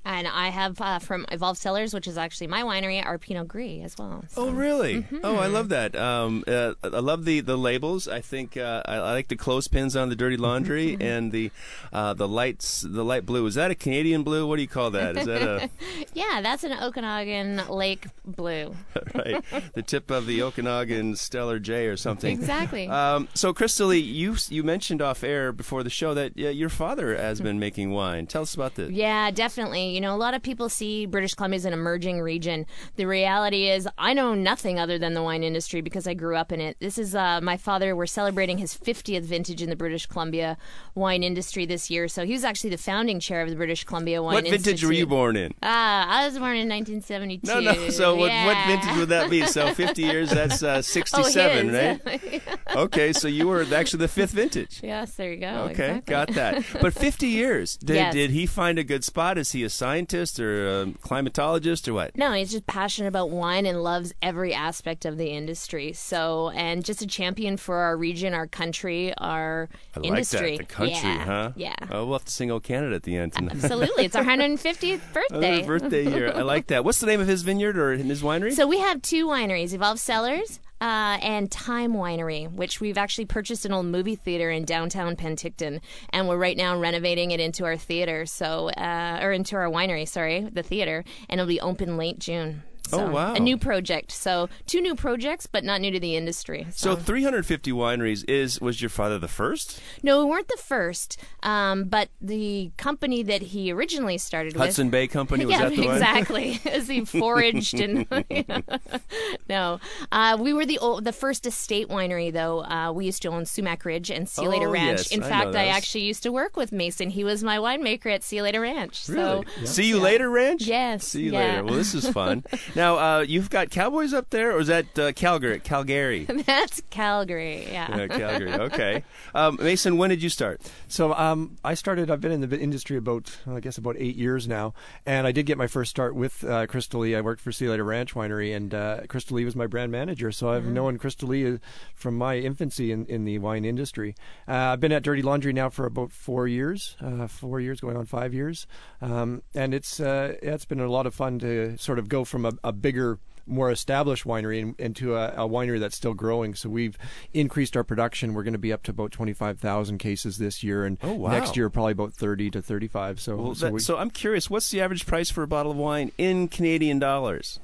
[0.04, 3.84] And I have uh, from Evolved Cellars, which is actually my winery, our Pinot Gris
[3.84, 4.24] as well.
[4.28, 4.42] So.
[4.42, 5.02] Oh, really?
[5.02, 5.18] Mm-hmm.
[5.22, 5.94] Oh, I love that.
[5.94, 8.08] Um, uh, I love the, the labels.
[8.08, 11.52] I think uh, I, I, like the clothespins on the Dirty Laundry and the
[11.92, 13.46] uh, the lights, the light blue.
[13.46, 14.46] Is that a Canadian blue?
[14.46, 15.16] What do you call that?
[15.16, 15.70] Is that a?
[16.14, 18.74] yeah, that's an Okanagan Lake blue.
[19.14, 22.32] right, the tip of the Okanagan Stellar J or something.
[22.32, 22.88] Exactly.
[22.88, 27.40] Um, so, Christa-Lee, you you mentioned off air before the show that your father has
[27.40, 28.26] been making wine.
[28.26, 28.90] Tell us about this.
[28.90, 29.91] Yeah, definitely.
[29.92, 32.66] You know, a lot of people see British Columbia as an emerging region.
[32.96, 36.52] The reality is, I know nothing other than the wine industry because I grew up
[36.52, 36.76] in it.
[36.80, 37.94] This is uh, my father.
[37.94, 40.56] We're celebrating his 50th vintage in the British Columbia
[40.94, 42.08] wine industry this year.
[42.08, 44.88] So he was actually the founding chair of the British Columbia Wine What vintage Institute.
[44.88, 45.54] were you born in?
[45.62, 47.46] Ah, I was born in 1972.
[47.46, 47.90] No, no.
[47.90, 48.46] So what, yeah.
[48.46, 49.46] what vintage would that be?
[49.46, 52.42] So 50 years, that's uh, 67, oh, right?
[52.76, 54.80] okay, so you were actually the fifth vintage.
[54.82, 55.68] Yes, there you go.
[55.70, 56.12] Okay, exactly.
[56.12, 56.64] got that.
[56.80, 57.76] But 50 years.
[57.76, 58.14] Did, Yes.
[58.14, 59.38] did he find a good spot?
[59.38, 62.16] Is he a scientist or a climatologist or what?
[62.16, 65.92] No, he's just passionate about wine and loves every aspect of the industry.
[65.92, 70.58] So, and just a champion for our region, our country, our I industry.
[70.58, 70.68] like that.
[70.68, 71.24] The country, yeah.
[71.24, 71.52] huh?
[71.56, 71.74] Yeah.
[71.90, 73.32] Oh, we'll have to sing "O Canada" at the end.
[73.32, 73.56] Tonight.
[73.56, 74.04] Absolutely.
[74.04, 75.66] It's our 150th birthday.
[75.66, 76.32] Birthday year.
[76.32, 76.84] I like that.
[76.84, 78.52] What's the name of his vineyard or his winery?
[78.52, 83.64] So we have two wineries, Evolve Cellars uh, and Time Winery, which we've actually purchased
[83.64, 87.76] an old movie theater in downtown Penticton, and we're right now renovating it into our
[87.76, 92.18] theater, so uh, or into our winery, sorry, the theater, and it'll be open late
[92.18, 92.64] June.
[92.92, 93.34] So, Oh, wow.
[93.34, 94.12] A new project.
[94.12, 96.66] So two new projects, but not new to the industry.
[96.70, 99.80] so 350 wineries is was your father the first?
[100.02, 104.62] No, we weren't the first, um, but the company that he originally started with.
[104.62, 104.92] Hudson with.
[104.92, 105.94] Bay Company was yeah, that the one?
[105.96, 106.60] exactly.
[106.70, 108.06] As he foraged and
[109.48, 112.62] no, uh, we were the old, the first estate winery though.
[112.64, 114.98] Uh, we used to own Sumac Ridge and See You Later Oh, Ranch.
[114.98, 117.10] yes, In I fact, I actually used to work with Mason.
[117.10, 119.02] He was my winemaker at See You Later Ranch.
[119.04, 119.12] So
[119.54, 119.66] Really?
[119.66, 120.62] See you later, Ranch.
[120.66, 121.38] Yes, See you yeah.
[121.38, 121.64] later.
[121.64, 122.44] Well, this is fun.
[122.74, 125.60] now, uh, you've got cowboys up there, or is that uh, Calgary?
[125.60, 126.24] Calgary.
[126.46, 127.66] that's Calgary.
[127.70, 127.96] Yeah.
[127.96, 128.52] yeah, Calgary.
[128.62, 129.04] Okay.
[129.34, 130.60] Um, Mason, when did you start?
[130.88, 132.10] So um, I started.
[132.10, 135.46] I've been in the industry about, I guess, about eight years now, and I did
[135.46, 137.14] get my first start with uh, Christa-Lee.
[137.16, 140.30] I worked for Sea Later Ranch Winery, and uh, Christa-Lee was my brand manager.
[140.32, 141.58] So I've known Christa-Lee uh,
[141.94, 144.14] from my infancy in, in the wine industry.
[144.46, 147.96] Uh, I've been at Dirty Laundry now for about four years, uh, four years going
[147.96, 148.66] on five years,
[149.00, 152.46] um, and it's uh, it's been a lot of fun to sort of go from
[152.46, 156.54] a, a bigger more established winery in- into a, a winery that's still growing.
[156.54, 156.96] So we've
[157.34, 158.34] increased our production.
[158.34, 161.32] We're going to be up to about 25,000 cases this year, and Oh, wow.
[161.32, 163.20] next year probably about 30 to 35.
[163.20, 165.72] So, Well, so that- we, so I'm curious, what's the average price for a bottle
[165.72, 167.58] of wine in Canadian dollars?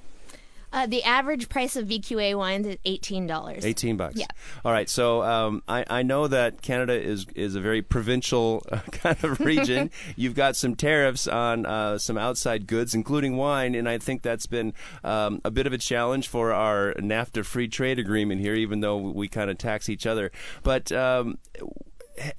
[0.73, 3.65] Uh, the average price of VQA wines is eighteen dollars.
[3.65, 4.17] 18 bucks.
[4.17, 4.27] Yeah.
[4.65, 4.89] All right.
[4.89, 9.41] So um, I, I know that Canada is is a very provincial uh, kind of
[9.41, 9.91] region.
[10.17, 14.47] You've got some tariffs on uh, some outside goods, including wine, and I think that's
[14.47, 18.81] been um, a bit of a challenge for our NAFTA free trade agreement here, even
[18.81, 20.31] though we kind of tax each other.
[20.63, 21.39] But um,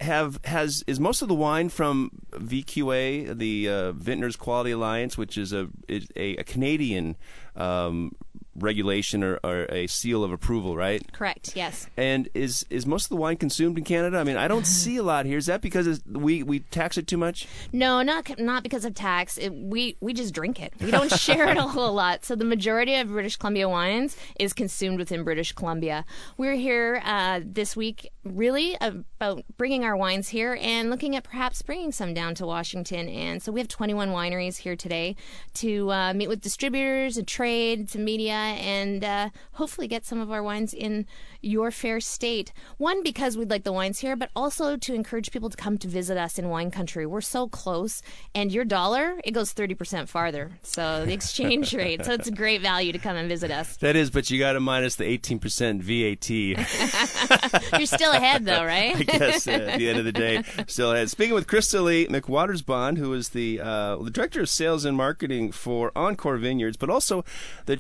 [0.02, 5.38] have has is most of the wine from VQA, the uh, Vintners Quality Alliance, which
[5.38, 7.16] is a is a, a Canadian
[7.60, 8.12] um,
[8.60, 11.02] regulation or, or a seal of approval, right?
[11.12, 11.56] Correct.
[11.56, 11.88] Yes.
[11.98, 14.18] And is is most of the wine consumed in Canada?
[14.18, 15.38] I mean, I don't see a lot here.
[15.38, 17.48] Is that because we we tax it too much?
[17.72, 19.38] No, not not because of tax.
[19.38, 20.74] It, we we just drink it.
[20.80, 22.26] We don't share it a whole lot.
[22.26, 26.06] So the majority of British Columbia wines is consumed within British Columbia.
[26.38, 31.62] We're here uh, this week, really about bringing our wines here and looking at perhaps
[31.62, 33.10] bringing some down to Washington.
[33.10, 35.16] And so we have 21 wineries here today
[35.56, 40.32] to uh, meet with distributors and trade, to media, and uh, hopefully get some of
[40.32, 41.06] our wines in
[41.42, 42.52] your fair state.
[42.78, 45.88] One because we'd like the wines here, but also to encourage people to come to
[45.88, 47.06] visit us in wine country.
[47.06, 48.02] We're so close,
[48.34, 50.52] and your dollar it goes 30% farther.
[50.64, 52.06] So the exchange rate.
[52.06, 53.78] So it's a great value to come and visit us.
[53.78, 56.30] That is, but you got to minus the eighteen percent VAT.
[56.30, 58.96] You're still ahead though, right?
[59.00, 61.10] I guess uh, at the end of the day, still ahead.
[61.10, 65.52] Speaking with Christa-Lee McWatters Bond, who is the uh, the director of sales and marketing
[65.52, 67.24] for Encore Vineyards, but also
[67.66, 67.78] the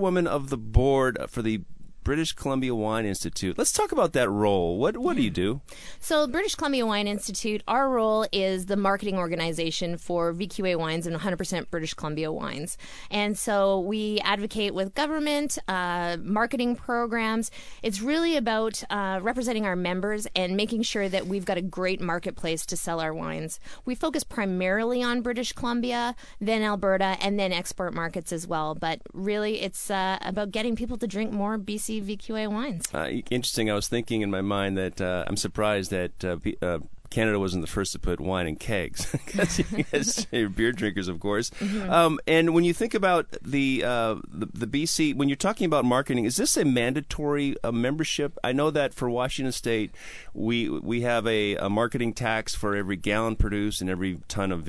[0.00, 1.60] chairwoman of the board for the
[2.02, 3.58] British Columbia Wine Institute.
[3.58, 4.78] Let's talk about that role.
[4.78, 5.60] What what do you do?
[5.98, 11.16] So, British Columbia Wine Institute, our role is the marketing organization for VQA wines and
[11.16, 12.78] 100% British Columbia wines.
[13.10, 17.50] And so we advocate with government, uh, marketing programs.
[17.82, 22.00] It's really about uh, representing our members and making sure that we've got a great
[22.00, 23.60] marketplace to sell our wines.
[23.84, 28.74] We focus primarily on British Columbia, then Alberta, and then export markets as well.
[28.74, 32.86] But really, it's uh, about getting people to drink more BC VQA wines.
[32.94, 33.70] Uh, interesting.
[33.70, 36.78] I was thinking in my mind that uh, I'm surprised that uh, uh,
[37.10, 41.50] Canada wasn't the first to put wine in kegs because you're beer drinkers, of course.
[41.50, 41.90] Mm-hmm.
[41.90, 45.84] Um, and when you think about the, uh, the, the BC, when you're talking about
[45.84, 48.38] marketing, is this a mandatory uh, membership?
[48.44, 49.92] I know that for Washington State,
[50.32, 54.68] we we have a, a, marketing tax for every gallon produced and every ton of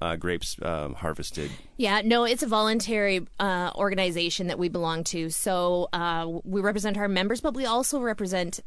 [0.00, 1.50] uh, grapes um, harvested.
[1.76, 5.30] Yeah, no, it's a voluntary uh, organization that we belong to.
[5.30, 8.60] So uh, we represent our members, but we also represent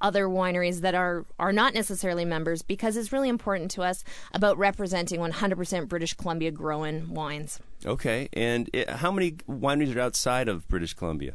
[0.00, 4.58] other wineries that are are not necessarily members because it's really important to us about
[4.58, 7.60] representing 100% British Columbia grown wines.
[7.84, 11.34] Okay, and it, how many wineries are outside of British Columbia?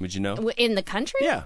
[0.00, 0.34] Would you know?
[0.56, 1.20] In the country?
[1.22, 1.44] Yeah.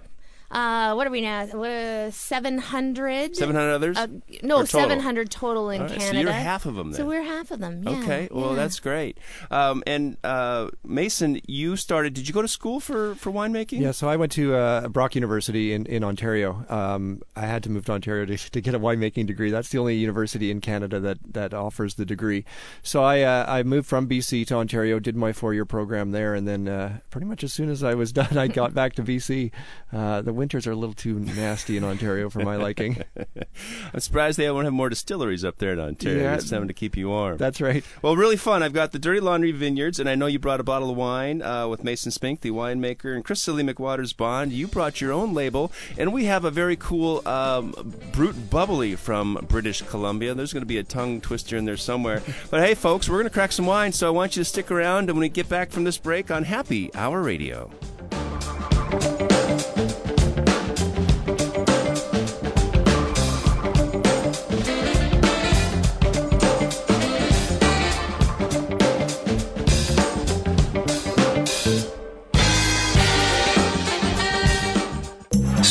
[0.50, 1.42] Uh, what are we now?
[1.42, 3.36] Uh, 700?
[3.36, 3.96] 700 others?
[3.96, 4.08] Uh,
[4.42, 6.06] no, 700 total in right, Canada.
[6.06, 6.96] So you're half of them then.
[6.98, 8.56] So we're half of them, yeah, Okay, well, yeah.
[8.56, 9.18] that's great.
[9.50, 13.80] Um, and uh, Mason, you started, did you go to school for, for winemaking?
[13.80, 16.64] Yeah, so I went to uh, Brock University in, in Ontario.
[16.68, 19.50] Um, I had to move to Ontario to, to get a winemaking degree.
[19.50, 22.44] That's the only university in Canada that, that offers the degree.
[22.82, 26.34] So I, uh, I moved from BC to Ontario, did my four year program there,
[26.34, 29.02] and then uh, pretty much as soon as I was done, I got back to
[29.02, 29.52] BC.
[29.92, 32.96] Uh, the winters are a little too nasty in Ontario for my liking.
[33.92, 36.22] I'm surprised they won't have more distilleries up there in Ontario.
[36.22, 37.36] Yeah, it's time to keep you warm.
[37.36, 37.84] That's right.
[38.00, 38.62] Well, really fun.
[38.62, 41.42] I've got the Dirty Laundry Vineyards, and I know you brought a bottle of wine
[41.42, 44.50] uh, with Mason Spink, the winemaker, and Christa-Lee McWatters Bond.
[44.50, 47.74] You brought your own label, and we have a very cool um,
[48.12, 50.32] Brut Bubbly from British Columbia.
[50.32, 52.22] There's going to be a tongue twister in there somewhere.
[52.50, 54.70] But hey, folks, we're going to crack some wine, so I want you to stick
[54.70, 57.70] around, and when we get back from this break on Happy Hour Radio.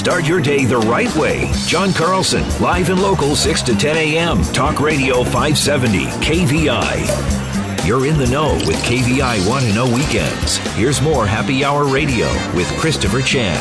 [0.10, 1.52] Start your day the right way.
[1.68, 4.42] John Carlson, live and local, 6 to 10 a.m.
[4.42, 7.86] Talk Radio 570, KVI.
[7.86, 10.58] You're in the know with KVI Want to Know Weekends.
[10.74, 13.56] Here's more Happy Hour Radio with Christopher Chan.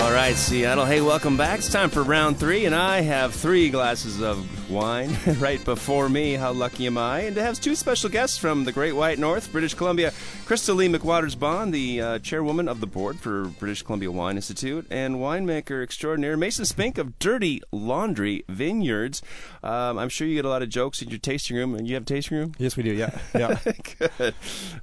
[0.00, 0.86] All right, Seattle.
[0.86, 1.58] Hey, welcome back.
[1.58, 4.38] It's time for round three, and I have three glasses of
[4.70, 6.34] wine right before me.
[6.34, 7.20] How lucky am I?
[7.20, 10.12] And to have two special guests from the Great White North, British Columbia,
[10.46, 15.16] Christa-Lee McWatters Bond, the uh, chairwoman of the board for British Columbia Wine Institute, and
[15.16, 19.22] winemaker extraordinaire Mason Spink of Dirty Laundry Vineyards.
[19.62, 21.94] Um, I'm sure you get a lot of jokes in your tasting room, and you
[21.94, 22.54] have a tasting room.
[22.58, 22.92] Yes, we do.
[22.92, 23.58] Yeah, yeah.
[23.98, 24.34] Good.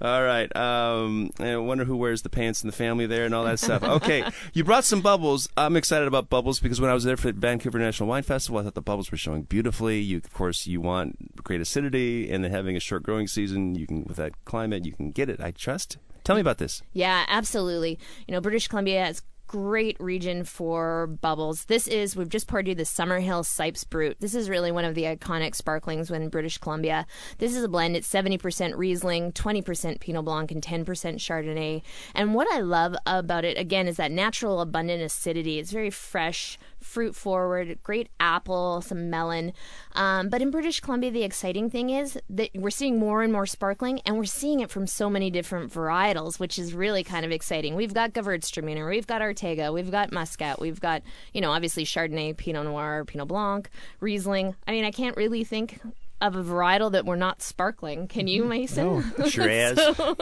[0.02, 0.54] All right.
[0.56, 3.84] Um, I wonder who wears the pants in the family there and all that stuff.
[3.84, 4.24] Okay,
[4.54, 5.50] you brought some bubbles.
[5.58, 8.60] I'm excited about bubbles because when I was there for the Vancouver National Wine Festival,
[8.60, 9.44] I thought the bubbles were showing
[9.80, 13.88] You, of course, you want great acidity, and then having a short growing season, you
[13.88, 15.40] can with that climate, you can get it.
[15.40, 15.98] I trust.
[16.24, 16.82] Tell me about this.
[16.94, 18.00] Yeah, absolutely.
[18.28, 21.66] You know, British Columbia has great region for bubbles.
[21.66, 24.18] This is, we've just poured you the Summerhill Cipes Brut.
[24.20, 27.08] This is really one of the iconic sparklings in British Columbia.
[27.38, 27.96] This is a blend.
[27.96, 31.82] It's 70% Riesling, 20% Pinot Blanc, and 10% Chardonnay.
[32.14, 35.60] And what I love about it, again, is that natural, abundant acidity.
[35.60, 39.54] It's very fresh, fruit forward, great apple, some melon.
[39.94, 43.46] Um, but in British Columbia, the exciting thing is that we're seeing more and more
[43.46, 47.32] sparkling, and we're seeing it from so many different varietals, which is really kind of
[47.32, 47.76] exciting.
[47.76, 52.38] We've got Gewürztraminer, we've got Ortega, we've got Muscat, we've got, you know, obviously Chardonnay,
[52.38, 53.70] Pinot Noir, Pinot Blanc,
[54.00, 54.56] Riesling.
[54.68, 55.82] I mean, I can't really think
[56.20, 58.08] of a varietal that were not sparkling.
[58.08, 59.04] Can you, Mason?
[59.18, 59.26] No.
[59.28, 59.78] Shiraz.
[59.78, 60.16] so,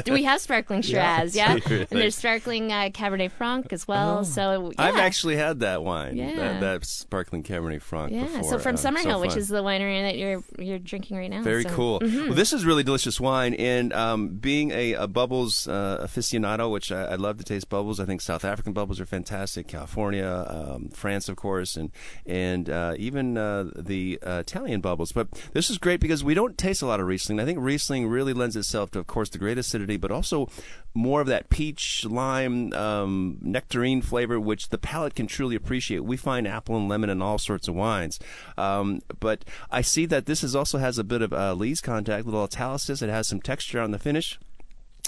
[0.04, 1.36] do we have sparkling Shiraz?
[1.36, 1.58] Yeah.
[1.68, 1.84] yeah?
[1.90, 4.18] And there's sparkling uh, Cabernet Franc as well.
[4.18, 4.22] Oh.
[4.24, 4.84] So yeah.
[4.84, 6.16] I've actually had that wine.
[6.16, 6.34] Yeah.
[6.34, 8.24] That, that sparkling Cabernet Franc yeah.
[8.24, 8.42] before.
[8.44, 11.42] So from uh, Summerhill, so which is the winery that you're you're drinking right now.
[11.42, 11.70] Very so.
[11.70, 12.00] cool.
[12.00, 12.26] Mm-hmm.
[12.26, 16.90] Well, this is really delicious wine, and um, being a, a bubbles uh, aficionado, which
[16.90, 18.00] I, I, love to taste bubbles.
[18.00, 19.68] I think South African bubbles are fantastic.
[19.68, 21.90] California, um, France, of course, and
[22.26, 25.11] and uh, even uh, the uh, Italian bubbles.
[25.12, 27.40] But this is great because we don't taste a lot of Riesling.
[27.40, 30.48] I think Riesling really lends itself to, of course, the great acidity, but also
[30.94, 36.04] more of that peach, lime, um, nectarine flavor, which the palate can truly appreciate.
[36.04, 38.18] We find apple and lemon in all sorts of wines.
[38.58, 42.24] Um, but I see that this is also has a bit of uh, lees contact,
[42.24, 43.02] a little autolysis.
[43.02, 44.38] It has some texture on the finish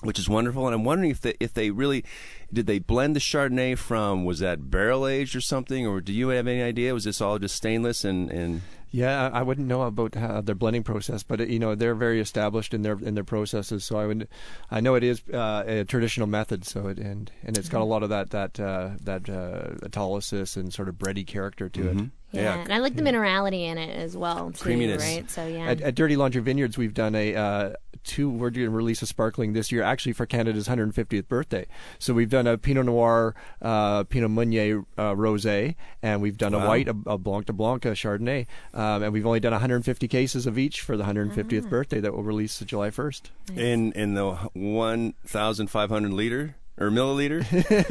[0.03, 0.67] which is wonderful.
[0.67, 2.05] And I'm wondering if they if they really
[2.53, 6.29] did they blend the Chardonnay from was that barrel aged or something, or do you
[6.29, 6.95] have any idea?
[6.95, 8.63] Was this all just stainless and and
[8.95, 12.73] yeah, I wouldn't know about uh, their blending process, but you know they're very established
[12.73, 13.85] in their in their processes.
[13.85, 14.29] So I would,
[14.71, 16.65] I know it is uh, a traditional method.
[16.65, 20.57] So it and and it's got a lot of that that uh, that uh, autolysis
[20.57, 21.99] and sort of bready character to mm-hmm.
[21.99, 22.11] it.
[22.35, 22.43] Yeah.
[22.43, 22.61] Yeah.
[22.63, 24.51] and I like the minerality in it as well.
[24.51, 25.03] Too, Creaminess.
[25.03, 25.31] right?
[25.31, 25.71] So yeah.
[25.71, 27.73] At, at Dirty Laundry Vineyards, we've done a uh,
[28.05, 28.29] two.
[28.31, 31.67] We're going to release a sparkling this year, actually for Canada's 150th birthday.
[31.99, 36.59] So we've done a Pinot Noir, uh, Pinot Meunier uh, rosé, and we've done a
[36.67, 40.47] white, a, a Blanc de Blanc, a Chardonnay, um, and we've only done 150 cases
[40.47, 43.23] of each for the 150th birthday that will release July 1st.
[43.57, 47.41] In in the one thousand five hundred liter or milliliter.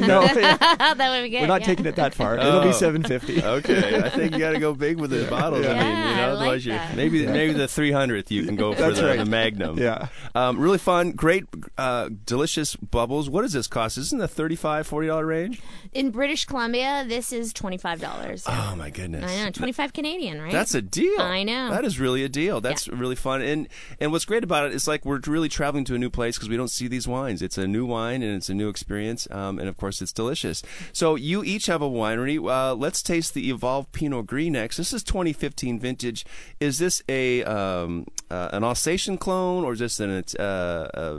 [0.00, 1.40] no, that would be good.
[1.40, 1.66] we're not yeah.
[1.66, 2.36] taking it that far.
[2.38, 2.64] It'll Oh.
[2.64, 3.42] be 750.
[3.42, 5.64] Okay, I think you got to go big with the bottles.
[5.66, 6.96] I mean, you know, I like otherwise you're that.
[6.96, 9.18] maybe maybe the 300th you can go for the, right.
[9.18, 9.78] the Magnum.
[9.78, 10.08] Yeah.
[10.34, 11.44] um, really fun, great,
[11.78, 13.30] uh, delicious bubbles.
[13.30, 13.96] What does this cost?
[13.98, 15.62] Isn't the 35 40 dollar range?
[15.92, 18.44] In British Columbia, this is twenty five dollars.
[18.48, 19.30] Oh my goodness!
[19.30, 20.52] I know, twenty five Canadian, right?
[20.52, 21.20] That's a deal.
[21.20, 21.70] I know.
[21.70, 22.60] That is really a deal.
[22.60, 23.42] That's really fun.
[23.42, 23.68] And
[24.00, 26.48] and what's great about it is like we're really traveling to a new place because
[26.48, 27.42] we don't see these wines.
[27.42, 29.28] It's a new wine and it's a new experience.
[29.30, 30.62] Um, and of course, it's delicious.
[30.92, 32.36] So you each have a winery.
[32.38, 34.76] Uh, let's taste the Evolve Pinot Gris next.
[34.76, 36.26] This is 2015 vintage.
[36.58, 41.18] Is this a um, uh, an Alsatian clone or is this an uh,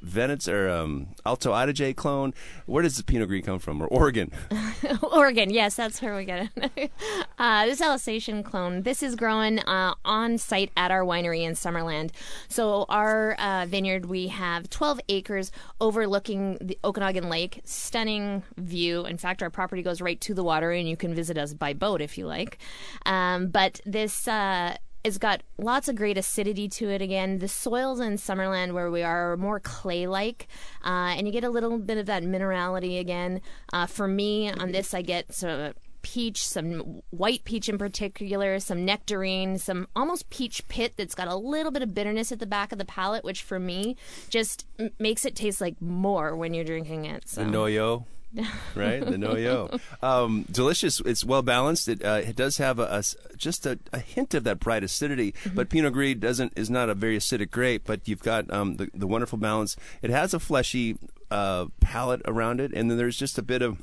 [0.00, 2.32] Venice or um, Alto Adige clone?
[2.66, 3.82] Where does the Pinot Gris come from?
[3.82, 4.32] Or Oregon?
[5.02, 6.90] Oregon, yes, that's where we get it.
[7.38, 12.10] uh, this Alsatian clone, this is grown uh, on site at our winery in Summerland.
[12.48, 17.60] So our uh, vineyard, we have 12 acres overlooking the Okanagan Lake.
[17.64, 19.04] Stunning view.
[19.06, 21.72] In fact, our property goes right to the water, and you can visit us by
[21.72, 22.58] boat if you like.
[23.04, 24.28] Um, but this.
[24.28, 27.38] Uh, it's got lots of great acidity to it again.
[27.38, 30.48] The soils in Summerland where we are are more clay like,
[30.82, 33.42] uh, and you get a little bit of that minerality again.
[33.70, 38.60] Uh, for me, on this, I get sort of peach, some white peach in particular,
[38.60, 42.46] some nectarine, some almost peach pit that's got a little bit of bitterness at the
[42.46, 43.96] back of the palate, which for me
[44.28, 47.28] just m- makes it taste like more when you're drinking it.
[47.28, 47.42] So.
[47.42, 48.04] The Noyo.
[48.74, 49.80] right, the Noyo.
[50.02, 51.00] Um, delicious.
[51.00, 51.88] It's well balanced.
[51.88, 55.32] It, uh, it does have a, a just a, a hint of that bright acidity,
[55.32, 55.54] Mm-hmm.
[55.54, 57.84] but Pinot Gris doesn't is not a very acidic grape.
[57.86, 59.76] But you've got um, the the wonderful balance.
[60.02, 60.98] It has a fleshy
[61.30, 63.78] uh, palate around it, and then there's just a bit of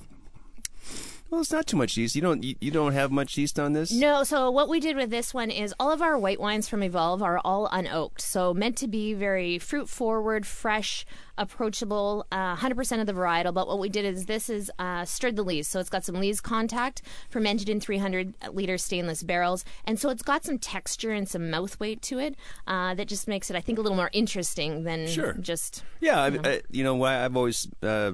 [1.31, 2.13] well, it's not too much yeast.
[2.13, 3.89] You don't you, you don't have much yeast on this.
[3.89, 6.83] No, so what we did with this one is all of our white wines from
[6.83, 8.19] Evolve are all unoaked.
[8.19, 11.05] So meant to be very fruit forward, fresh,
[11.37, 13.53] approachable, uh, 100% of the varietal.
[13.53, 15.69] But what we did is this is uh, stirred the lees.
[15.69, 19.63] So it's got some lees contact, fermented in 300 liter stainless barrels.
[19.85, 22.35] And so it's got some texture and some mouth weight to it
[22.67, 25.33] uh, that just makes it, I think, a little more interesting than Sure.
[25.33, 25.83] just.
[26.01, 28.13] Yeah, I, I, you know why I've always uh,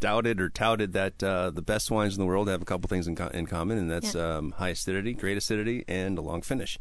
[0.00, 3.06] doubted or touted that uh, the best wines in the world have a couple things
[3.08, 6.78] in, co- in common, and that's um, high acidity, great acidity, and a long finish.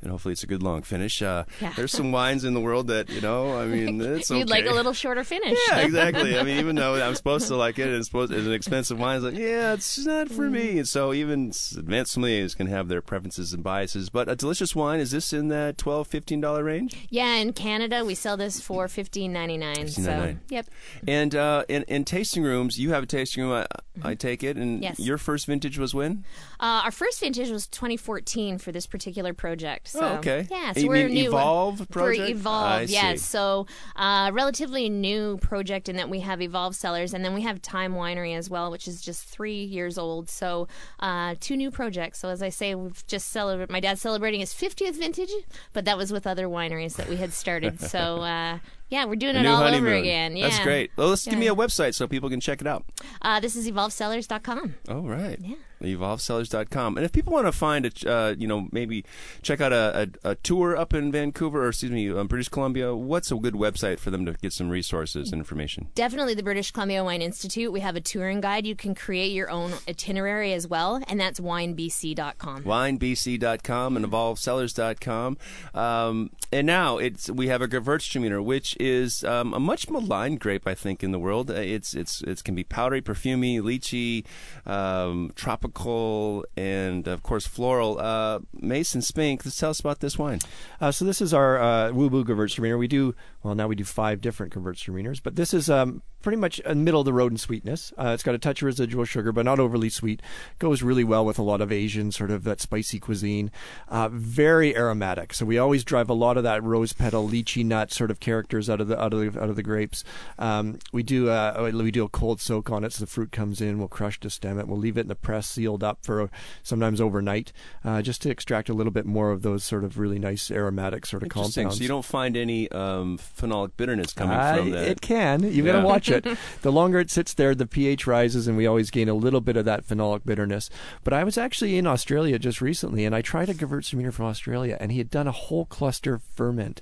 [0.00, 1.22] And hopefully, it's a good long finish.
[1.22, 1.64] Uh, Mm-hmm.
[1.64, 1.72] Yeah.
[1.76, 4.38] There's some wines in the world that you know, I mean, it's okay.
[4.40, 5.58] You'd like a little shorter finish.
[5.68, 6.38] Yeah, exactly.
[6.38, 8.98] I mean, even though I'm supposed to like it, and it's supposed it's an expensive
[8.98, 9.16] wine.
[9.16, 10.52] It's like, yeah, it's not for Mm.
[10.52, 10.78] me.
[10.78, 14.08] And so even advanced sommeliers can have their preferences and biases.
[14.10, 16.96] But a delicious wine is this in that 12 15 dollar range?
[17.10, 19.88] Yeah, in Canada, we sell this for fifteen ninety nine.
[19.88, 20.66] So, yep.
[21.06, 23.66] And uh, in, in tasting rooms, you have a tasting room, I,
[24.10, 24.56] I take it.
[24.56, 24.82] And Mm-hmm.
[24.82, 24.98] Yes.
[24.98, 26.24] your first vintage was when?
[26.60, 29.88] Uh, our first vintage was 2014 for this particular project.
[29.88, 30.46] So, Oh, okay.
[30.50, 31.28] Yeah, You so we're new.
[31.28, 32.30] Evolve For project?
[32.30, 33.20] Evolve, I yes.
[33.20, 33.26] see.
[33.26, 33.66] So,
[33.96, 37.94] uh, relatively new project in that we have Evolve Cellars, and then we have Time
[37.94, 40.28] Winery as well, which is just three years old.
[40.28, 40.68] So,
[41.00, 42.18] uh, two new projects.
[42.18, 43.70] So, as I say, we've just celebrated.
[43.72, 45.30] My dad's celebrating his 50th vintage,
[45.72, 47.80] but that was with other wineries that we had started.
[47.80, 49.86] so, uh, yeah, we're doing A it all honeymoon.
[49.92, 50.36] over again.
[50.36, 50.48] Yeah.
[50.48, 50.90] That's great.
[50.96, 52.84] Well, let's give me a website so people can check it out.
[53.22, 54.74] Uh, this is evolvecellars.com.
[54.88, 55.38] Oh, right.
[55.40, 55.54] Yeah.
[55.82, 56.96] EvolveCellars.com.
[56.96, 59.04] And if people want to find a, uh, you know, maybe
[59.42, 62.94] check out a, a, a tour up in Vancouver or, excuse me, um, British Columbia,
[62.94, 65.88] what's a good website for them to get some resources and information?
[65.94, 67.72] Definitely the British Columbia Wine Institute.
[67.72, 68.66] We have a touring guide.
[68.66, 72.64] You can create your own itinerary as well, and that's winebc.com.
[72.64, 75.36] winebc.com and evolvecellars.com.
[75.74, 80.66] Um, and now it's we have a Gewürztraminer, which is um, a much maligned grape,
[80.66, 81.50] I think, in the world.
[81.50, 84.24] Uh, It's it's it can be powdery, perfumy, lychee,
[84.70, 85.32] um,
[85.66, 87.98] tropical, and of course floral.
[87.98, 90.40] Uh, Mason Spink, let's tell us about this wine.
[90.80, 92.78] Uh, so this is our uh, Woo Boo Gewürztraminer.
[92.78, 93.66] We do well now.
[93.66, 97.12] We do five different Gewürztraminers, but this is um, pretty much a middle of the
[97.12, 97.92] road in sweetness.
[97.96, 100.20] Uh, it's got a touch of residual sugar, but not overly sweet.
[100.58, 103.52] Goes really well with a lot of Asian sort of that spicy cuisine.
[103.88, 105.32] Uh, very aromatic.
[105.32, 108.68] So we always drive a lot of that rose petal, lychee nut sort of characters
[108.68, 110.02] out of the out of the, out of the grapes.
[110.36, 113.60] Um, we do uh, we do a cold soak on it, so the fruit comes
[113.60, 113.78] in.
[113.78, 114.66] We'll crush to stem it.
[114.66, 116.28] We'll leave it in the press sealed up for
[116.64, 117.52] sometimes overnight,
[117.84, 121.06] uh, just to extract a little bit more of those sort of really nice aromatic
[121.06, 121.76] sort of compounds.
[121.76, 124.88] So you don't find any um, phenolic bitterness coming from that.
[124.88, 125.44] It can.
[125.44, 125.74] You've Yeah.
[125.74, 126.15] got to watch it.
[126.62, 129.56] The longer it sits there, the pH rises, and we always gain a little bit
[129.56, 130.70] of that phenolic bitterness.
[131.04, 134.76] But I was actually in Australia just recently, and I tried a Gewürztraminer from Australia,
[134.80, 136.80] and he had done a whole cluster ferment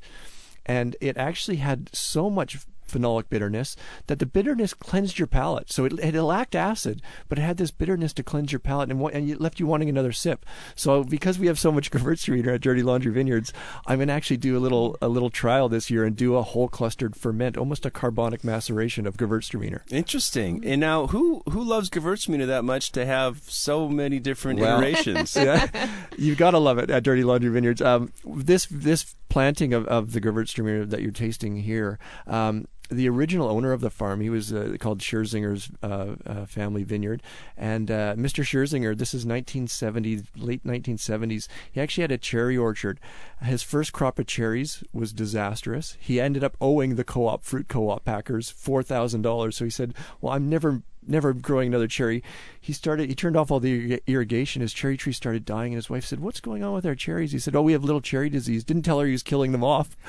[0.66, 2.58] and it actually had so much
[2.94, 3.76] phenolic bitterness
[4.06, 5.72] that the bitterness cleansed your palate.
[5.72, 9.00] So it, it lacked acid, but it had this bitterness to cleanse your palate and,
[9.12, 10.44] and it left you wanting another sip.
[10.74, 13.52] So because we have so much Gewürztraminer at Dirty Laundry Vineyards,
[13.86, 16.42] I'm going to actually do a little a little trial this year and do a
[16.42, 19.80] whole clustered ferment, almost a carbonic maceration of Gewürztraminer.
[19.90, 20.64] Interesting.
[20.64, 25.36] And now, who who loves Gewürztraminer that much to have so many different well, iterations?
[25.36, 27.82] yeah, you've got to love it at Dirty Laundry Vineyards.
[27.82, 33.48] Um, this this planting of, of the Gewürztraminer that you're tasting here, um, the original
[33.48, 37.22] owner of the farm, he was uh, called Scherzinger's uh, uh, family vineyard,
[37.56, 38.44] and uh, Mr.
[38.44, 41.48] Scherzinger, this is 1970s, late 1970s.
[41.72, 43.00] He actually had a cherry orchard.
[43.42, 45.96] His first crop of cherries was disastrous.
[45.98, 49.56] He ended up owing the co-op fruit co-op packers four thousand dollars.
[49.56, 52.22] So he said, "Well, I'm never never growing another cherry.
[52.60, 53.08] He started.
[53.08, 54.62] He turned off all the irrigation.
[54.62, 57.32] His cherry tree started dying, and his wife said, "What's going on with our cherries?"
[57.32, 59.64] He said, "Oh, we have little cherry disease." Didn't tell her he was killing them
[59.64, 59.96] off.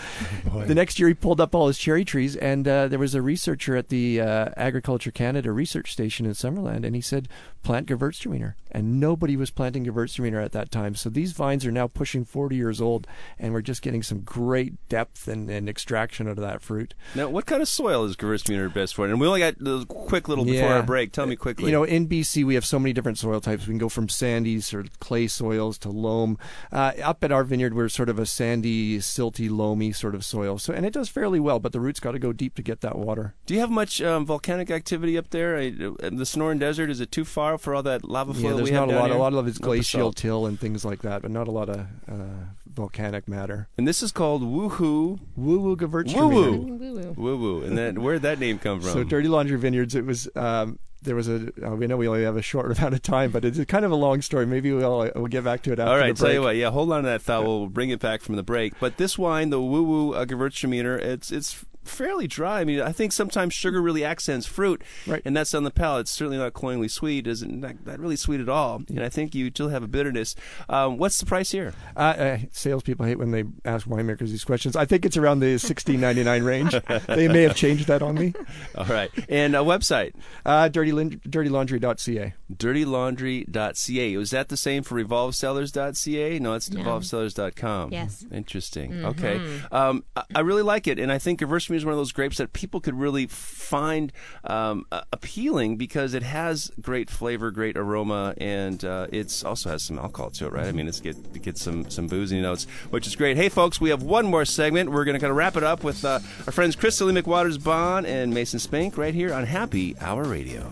[0.52, 3.16] Oh, the next year, he pulled up all his cherry trees, and uh, there was
[3.16, 7.28] a researcher at the uh, Agriculture Canada research station in Summerland, and he said,
[7.66, 10.94] "Plant Gewürztraminer," and nobody was planting Gewürztraminer at that time.
[10.94, 13.08] So these vines are now pushing 40 years old,
[13.40, 16.94] and we're just getting some great depth and, and extraction out of that fruit.
[17.16, 19.08] Now, what kind of soil is Gewürztraminer best for?
[19.08, 20.76] And we only got a quick little before yeah.
[20.76, 21.12] our break.
[21.12, 21.66] Tell me quickly.
[21.66, 23.66] You know, in BC, we have so many different soil types.
[23.66, 26.38] We can go from sandies or clay soils to loam.
[26.72, 30.60] Uh, up at our vineyard, we're sort of a sandy, silty, loamy sort of soil.
[30.60, 32.82] So, and it does fairly well, but the roots got to go deep to get
[32.82, 33.34] that water.
[33.48, 35.58] Do you have much um, volcanic activity up there?
[35.58, 38.52] I, uh, the Sonoran Desert is it too far for all that lava flow?
[38.52, 39.08] Yeah, there's not a lot.
[39.08, 39.16] Here?
[39.16, 41.80] A lot of it's glacial till and things like that, but not a lot of
[42.10, 43.68] uh, volcanic matter.
[43.78, 46.58] And this is called Woohoo Woo Woo Gewürztraminer.
[46.60, 47.64] Woo Woo Woo Woo.
[47.64, 48.92] And then where did that name come from?
[48.92, 49.96] So Dirty Laundry Vineyards.
[49.96, 52.94] It was um, there was a uh, we know we only have a short amount
[52.94, 54.46] of time, but it's kind of a long story.
[54.46, 56.28] Maybe we'll uh, we'll get back to it after All right, the break.
[56.30, 57.44] tell you what, yeah, hold on to that thought.
[57.44, 58.80] We'll bring it back from the break.
[58.80, 62.62] But this wine, the Woo Woo uh, Gewürztraminer, it's it's fairly dry.
[62.62, 65.22] I mean, I think sometimes sugar really accents fruit, right.
[65.26, 66.02] and that's on the palate.
[66.02, 67.28] It's certainly not cloyingly sweet.
[67.28, 68.82] Isn't not, not really sweet at all.
[68.90, 70.36] And I think you still have a bitterness.
[70.70, 71.74] Um, what's the price here?
[71.96, 74.76] Uh, uh, salespeople hate when they ask winemakers these questions.
[74.76, 76.76] I think it's around the sixteen ninety nine range.
[77.08, 78.34] they may have changed that on me.
[78.76, 80.14] All right, and a website,
[80.46, 82.34] uh, dirty dirtylaundry.ca.
[82.54, 84.18] Dirtylaundry.ca.
[84.18, 86.40] Was that the same for revolvecellars.ca?
[86.40, 86.82] No, it's no.
[86.82, 87.92] revolvecellars.com.
[87.92, 88.26] Yes.
[88.32, 88.92] Interesting.
[88.92, 89.06] Mm-hmm.
[89.06, 89.62] Okay.
[89.72, 91.42] Um, I, I, really like it, and I think
[91.76, 94.12] Gewürztraminer is one of those grapes that people could really find
[94.44, 100.00] um, appealing because it has great flavor, great aroma, and uh, it also has some
[100.00, 100.68] alcohol to it, right?
[100.68, 103.38] I mean, it's get it gets some some boozy notes, which is great.
[103.38, 104.92] Hey, folks, we have one more segment.
[104.92, 108.06] We're going to kind of wrap it up with uh, our friends Crystal McWatters Bond
[108.06, 110.70] and Mason Spink right here on Happy Hour Radio.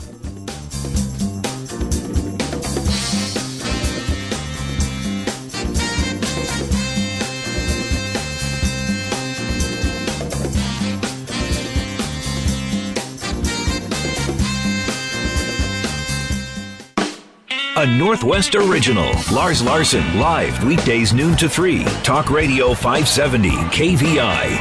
[17.83, 19.11] A Northwest original.
[19.29, 21.83] Lars Larson, live weekdays noon to 3.
[22.01, 24.55] Talk Radio 570, KVI.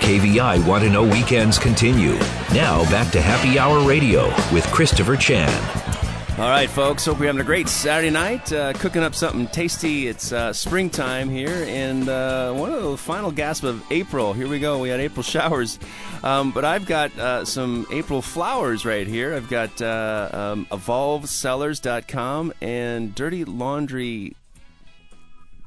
[0.00, 2.14] KVI Want to Know Weekends continue.
[2.54, 5.81] Now back to Happy Hour Radio with Christopher Chan.
[6.38, 7.04] All right, folks.
[7.04, 8.50] Hope you're having a great Saturday night.
[8.50, 10.08] Uh, cooking up something tasty.
[10.08, 14.32] It's uh, springtime here, and uh, one of the final gasps of April.
[14.32, 14.78] Here we go.
[14.78, 15.78] We had April showers,
[16.24, 19.34] um, but I've got uh, some April flowers right here.
[19.34, 24.34] I've got uh, um, EvolveCellars.com and Dirty Laundry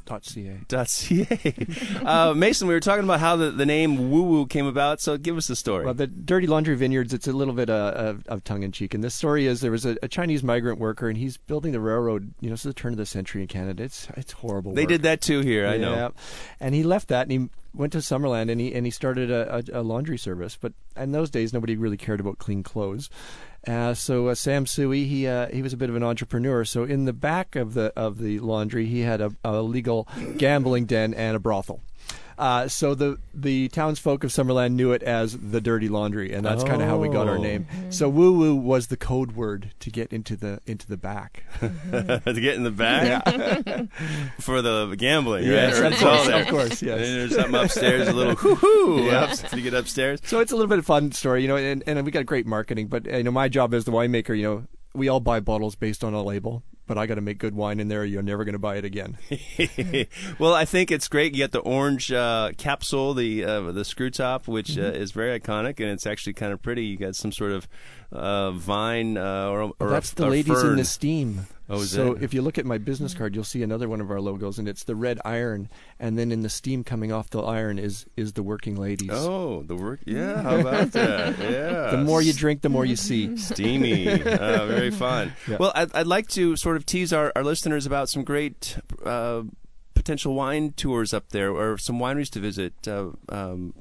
[0.06, 0.86] .ca.
[0.86, 1.56] .ca.
[2.06, 5.18] uh, Mason, we were talking about how the, the name Woo Woo came about, so
[5.18, 5.86] give us the story.
[5.86, 8.93] Well, the Dirty Laundry Vineyards, it's a little bit uh, of, of tongue in cheek.
[8.93, 11.80] And this story is there was a, a, Chinese migrant worker, and he's building the
[11.80, 13.84] railroad, you know, it's the turn of the century in Canada.
[13.84, 14.74] It's it's horrible.
[14.74, 14.89] They work.
[14.89, 15.82] did that too here, I yeah.
[15.82, 16.12] know.
[16.60, 19.58] And he left that and he went to Summerland and he and he started a,
[19.58, 20.58] a, a laundry service.
[20.60, 23.10] But in those days, nobody really cared about clean clothes.
[23.68, 26.63] Uh, so uh, Sam Sui, he uh, he was a bit of an entrepreneur.
[26.66, 30.07] So in the back of the of the laundry, he had a, a legal
[30.38, 31.82] gambling den and a brothel.
[32.38, 36.63] Uh, so the the townsfolk of Summerland knew it as the Dirty Laundry, and that's
[36.63, 36.67] oh.
[36.67, 37.65] kind of how we got our name.
[37.71, 37.91] Oh.
[37.91, 41.43] So woo woo was the code word to get into the into the back.
[41.61, 43.83] to get in the back yeah.
[44.39, 45.45] for the gambling.
[45.45, 45.93] Yes, right?
[45.93, 47.07] of course, of course, yes.
[47.07, 49.27] And there's something upstairs, a little hoo hoo yeah.
[49.27, 50.19] to get upstairs.
[50.25, 52.45] So it's a little bit of fun story, you know, and, and we got great
[52.45, 52.88] marketing.
[52.88, 56.03] But you know, my job as the winemaker, you know, we all buy bottles based
[56.03, 58.05] on a label but I got to make good wine in there.
[58.05, 59.17] You're never going to buy it again.
[60.39, 61.33] well, I think it's great.
[61.33, 64.86] You get the orange uh, capsule, the uh, the screw top, which mm-hmm.
[64.86, 66.86] uh, is very iconic, and it's actually kind of pretty.
[66.86, 67.67] You got some sort of
[68.11, 70.71] uh, vine uh, or, or that's a, the ladies fern.
[70.71, 71.47] in the steam.
[71.67, 72.21] Oh, so it?
[72.21, 74.67] if you look at my business card, you'll see another one of our logos, and
[74.67, 75.67] it's the red iron,
[75.99, 79.09] and then in the steam coming off the iron is is the working ladies.
[79.11, 80.01] Oh, the work.
[80.05, 81.39] Yeah, how about that?
[81.39, 81.91] Yeah.
[81.91, 83.36] The more you drink, the more you see.
[83.38, 84.07] Steamy.
[84.09, 85.33] uh, very fun.
[85.47, 85.57] Yeah.
[85.59, 88.78] Well, I'd, I'd, like to sort of tease our, our listeners about some great.
[89.03, 89.43] Uh,
[89.95, 92.88] potential wine tours up there or some wineries to visit.
[92.88, 93.73] Uh, um,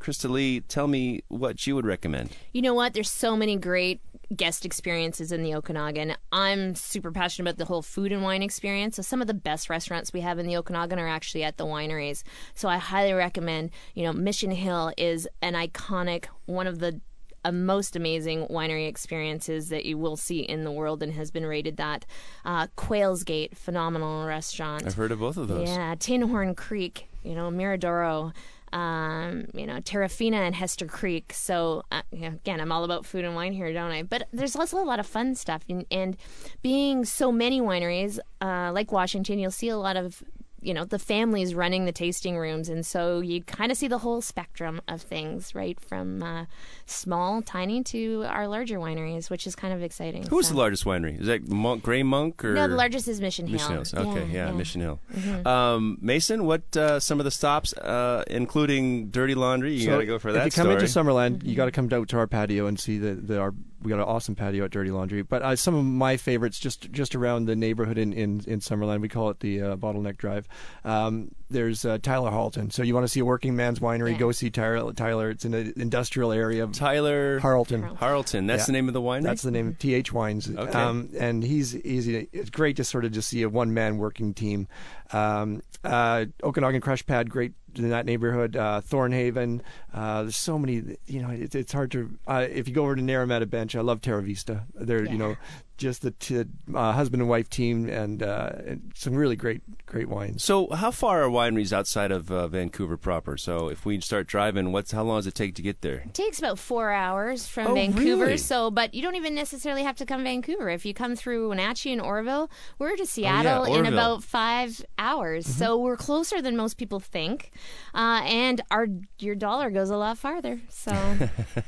[0.00, 2.30] Christa-Lee, tell me what you would recommend.
[2.52, 2.94] You know what?
[2.94, 4.00] There's so many great
[4.34, 6.14] guest experiences in the Okanagan.
[6.32, 8.96] I'm super passionate about the whole food and wine experience.
[8.96, 11.66] So some of the best restaurants we have in the Okanagan are actually at the
[11.66, 12.22] wineries.
[12.54, 17.00] So I highly recommend, you know, Mission Hill is an iconic one of the
[17.46, 21.46] uh, most amazing winery experiences that you will see in the world and has been
[21.46, 22.04] rated that.
[22.44, 24.86] Uh, Quail's Gate, phenomenal restaurant.
[24.86, 25.68] I've heard of both of those.
[25.68, 28.32] Yeah, Tinhorn Creek, you know, Miradoro
[28.72, 31.32] um, you know, Terrafina and Hester Creek.
[31.32, 34.02] So uh, again, I'm all about food and wine here, don't I?
[34.02, 36.16] But there's also a lot of fun stuff, and, and
[36.62, 40.22] being so many wineries uh, like Washington, you'll see a lot of
[40.66, 43.98] you know the families running the tasting rooms and so you kind of see the
[43.98, 46.44] whole spectrum of things right from uh,
[46.86, 50.54] small tiny to our larger wineries which is kind of exciting who's so.
[50.54, 53.54] the largest winery is that Monk, gray monk or no the largest is mission hill
[53.54, 54.52] mission hills okay yeah, yeah, yeah.
[54.52, 55.46] mission hill mm-hmm.
[55.46, 59.98] um, mason what uh, some of the stops uh, including dirty laundry you so got
[59.98, 60.74] to go for that if you come story.
[60.74, 63.54] into summerland you got to come out to our patio and see the, the our
[63.82, 65.22] we got an awesome patio at Dirty Laundry.
[65.22, 69.00] But uh, some of my favorites, just just around the neighborhood in in, in Summerland,
[69.00, 70.48] we call it the uh, Bottleneck Drive.
[70.84, 72.70] Um, there's uh, Tyler Harlton.
[72.70, 74.12] So you want to see a working man's winery?
[74.12, 74.18] Yeah.
[74.18, 74.92] Go see Tyler.
[74.92, 75.30] Tyler.
[75.30, 76.66] It's in an industrial area.
[76.66, 77.82] Tyler Harlton.
[77.82, 78.46] Harlton.
[78.46, 78.66] That's yeah.
[78.66, 79.24] the name of the winery.
[79.24, 79.68] That's the name.
[79.68, 80.50] of TH Wines.
[80.50, 80.72] Okay.
[80.72, 82.28] Um, and he's easy.
[82.32, 84.68] It's great to sort of just see a one man working team.
[85.12, 88.56] Um, uh, Okanagan Crush Pad, great in that neighborhood.
[88.56, 89.60] Uh, Thornhaven.
[89.92, 90.96] Uh, there's so many.
[91.06, 92.18] You know, it, it's hard to.
[92.26, 94.64] Uh, if you go over to Naramata Bench, I love Terra Vista.
[94.74, 95.12] They're yeah.
[95.12, 95.36] you know
[95.76, 100.08] just the t- uh, husband and wife team and, uh, and, some really great great
[100.08, 100.42] wines.
[100.42, 103.36] So, how far are wineries outside of uh, Vancouver proper?
[103.36, 106.02] So, if we start driving, what's how long does it take to get there?
[106.06, 108.24] It takes about four hours from oh, Vancouver.
[108.26, 108.36] Really?
[108.38, 110.68] So, but you don't even necessarily have to come Vancouver.
[110.68, 114.84] If you come through Wenatchee and Oroville, we're to Seattle oh, yeah, in about five
[114.98, 115.46] hours.
[115.46, 115.58] Mm-hmm.
[115.58, 117.50] So we're closer than most people think,
[117.94, 120.60] uh, and our your dollar goes a lot farther.
[120.68, 120.92] So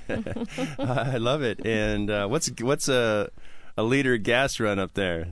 [0.79, 1.65] I love it.
[1.67, 3.31] And uh, what's what's a
[3.79, 5.29] a liter of gas run up there?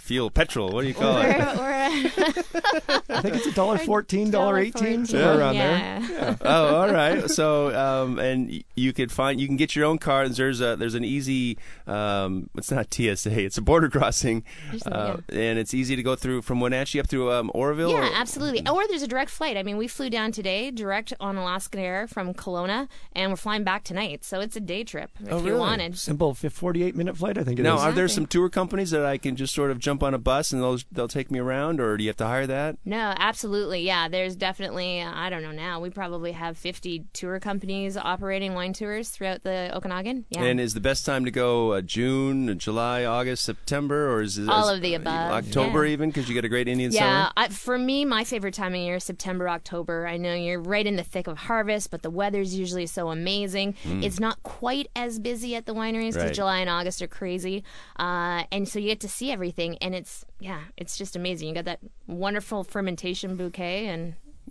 [0.00, 0.70] Fuel, petrol.
[0.70, 1.56] What do you call we're, it?
[1.56, 1.70] We're,
[3.10, 5.98] I think it's a dollar fourteen, dollar eighteen, somewhere around yeah.
[6.00, 6.10] there.
[6.10, 6.36] Yeah.
[6.40, 7.30] oh, all right.
[7.30, 10.28] So, um, and you could find you can get your own car.
[10.28, 11.58] There's a there's an easy.
[11.86, 13.38] Um, it's not TSA.
[13.40, 14.44] It's a border crossing,
[14.86, 17.90] uh, and it's easy to go through from Wenatchee up through um, Oroville.
[17.90, 18.14] Yeah, or?
[18.14, 18.66] absolutely.
[18.66, 19.56] Or there's a direct flight.
[19.56, 23.64] I mean, we flew down today, direct on Alaskan Air from Kelowna, and we're flying
[23.64, 24.24] back tonight.
[24.24, 25.98] So it's a day trip if oh, you wanted.
[25.98, 27.36] Simple, forty-eight minute flight.
[27.36, 27.82] I think it now, is.
[27.82, 30.52] are there some tour companies that I can just sort of jump on a bus
[30.52, 32.76] and they'll they'll take me around, or do you have to hire that?
[32.84, 33.82] No, absolutely.
[33.82, 38.72] Yeah, there's definitely, I don't know now, we probably have 50 tour companies operating wine
[38.72, 40.24] tours throughout the Okanagan.
[40.30, 40.42] Yeah.
[40.44, 44.48] And is the best time to go uh, June, July, August, September, or is it
[44.48, 45.92] All is- of the above, October yeah.
[45.92, 47.32] even because you get a great Indian yeah, summer?
[47.36, 50.06] I, for me, my favorite time of year is September, October.
[50.06, 53.74] I know you're right in the thick of harvest, but the weather's usually so amazing.
[53.84, 56.24] It's not quite as busy at the wineries because Mm.
[56.26, 56.34] Right.
[56.34, 57.64] July and August are crazy,
[57.98, 61.48] uh, and so you get to see everything, and it's yeah, it's just amazing.
[61.48, 64.14] You got that wonderful fermentation bouquet, and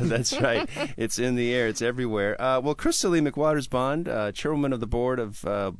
[0.00, 0.68] That's right.
[0.96, 1.68] It's in the air.
[1.68, 2.40] It's everywhere.
[2.40, 5.72] Uh, well, Christa-Lee McWatters Bond, uh, chairwoman of the board of uh,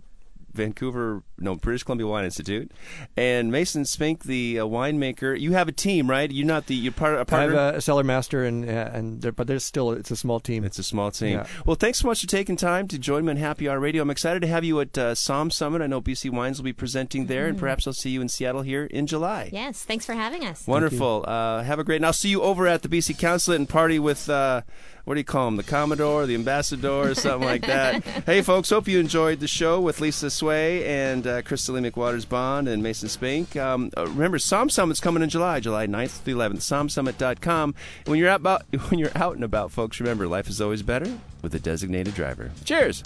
[0.52, 2.72] Vancouver, no, British Columbia Wine Institute,
[3.16, 5.38] and Mason Spink, the uh, winemaker.
[5.38, 6.30] You have a team, right?
[6.30, 7.56] You're not the you're part a I partner.
[7.56, 10.16] I have a, a cellar master, and uh, and there, but there's still it's a
[10.16, 10.64] small team.
[10.64, 11.38] It's a small team.
[11.38, 11.46] Yeah.
[11.64, 14.02] Well, thanks so much for taking time to join me on Happy Hour Radio.
[14.02, 15.82] I'm excited to have you at uh, Psalm Summit.
[15.82, 18.62] I know BC Wines will be presenting there, and perhaps I'll see you in Seattle
[18.62, 19.50] here in July.
[19.52, 20.66] yes, thanks for having us.
[20.66, 21.24] Wonderful.
[21.26, 21.96] Uh, have a great.
[21.96, 24.28] And I'll see you over at the BC Consulate and party with.
[25.04, 25.56] What do you call him?
[25.56, 28.04] The Commodore, the Ambassador, or something like that.
[28.26, 32.68] hey, folks, hope you enjoyed the show with Lisa Sway and uh, Christa-Lee McWatters Bond
[32.68, 33.56] and Mason Spink.
[33.56, 36.58] Um, uh, remember, Psalm Summit's coming in July, July 9th to the 11th.
[36.58, 37.74] PsalmSummit.com.
[38.06, 41.12] When you're out, about, when you're out and about, folks, remember, life is always better
[41.42, 42.50] with a designated driver.
[42.64, 43.02] Cheers.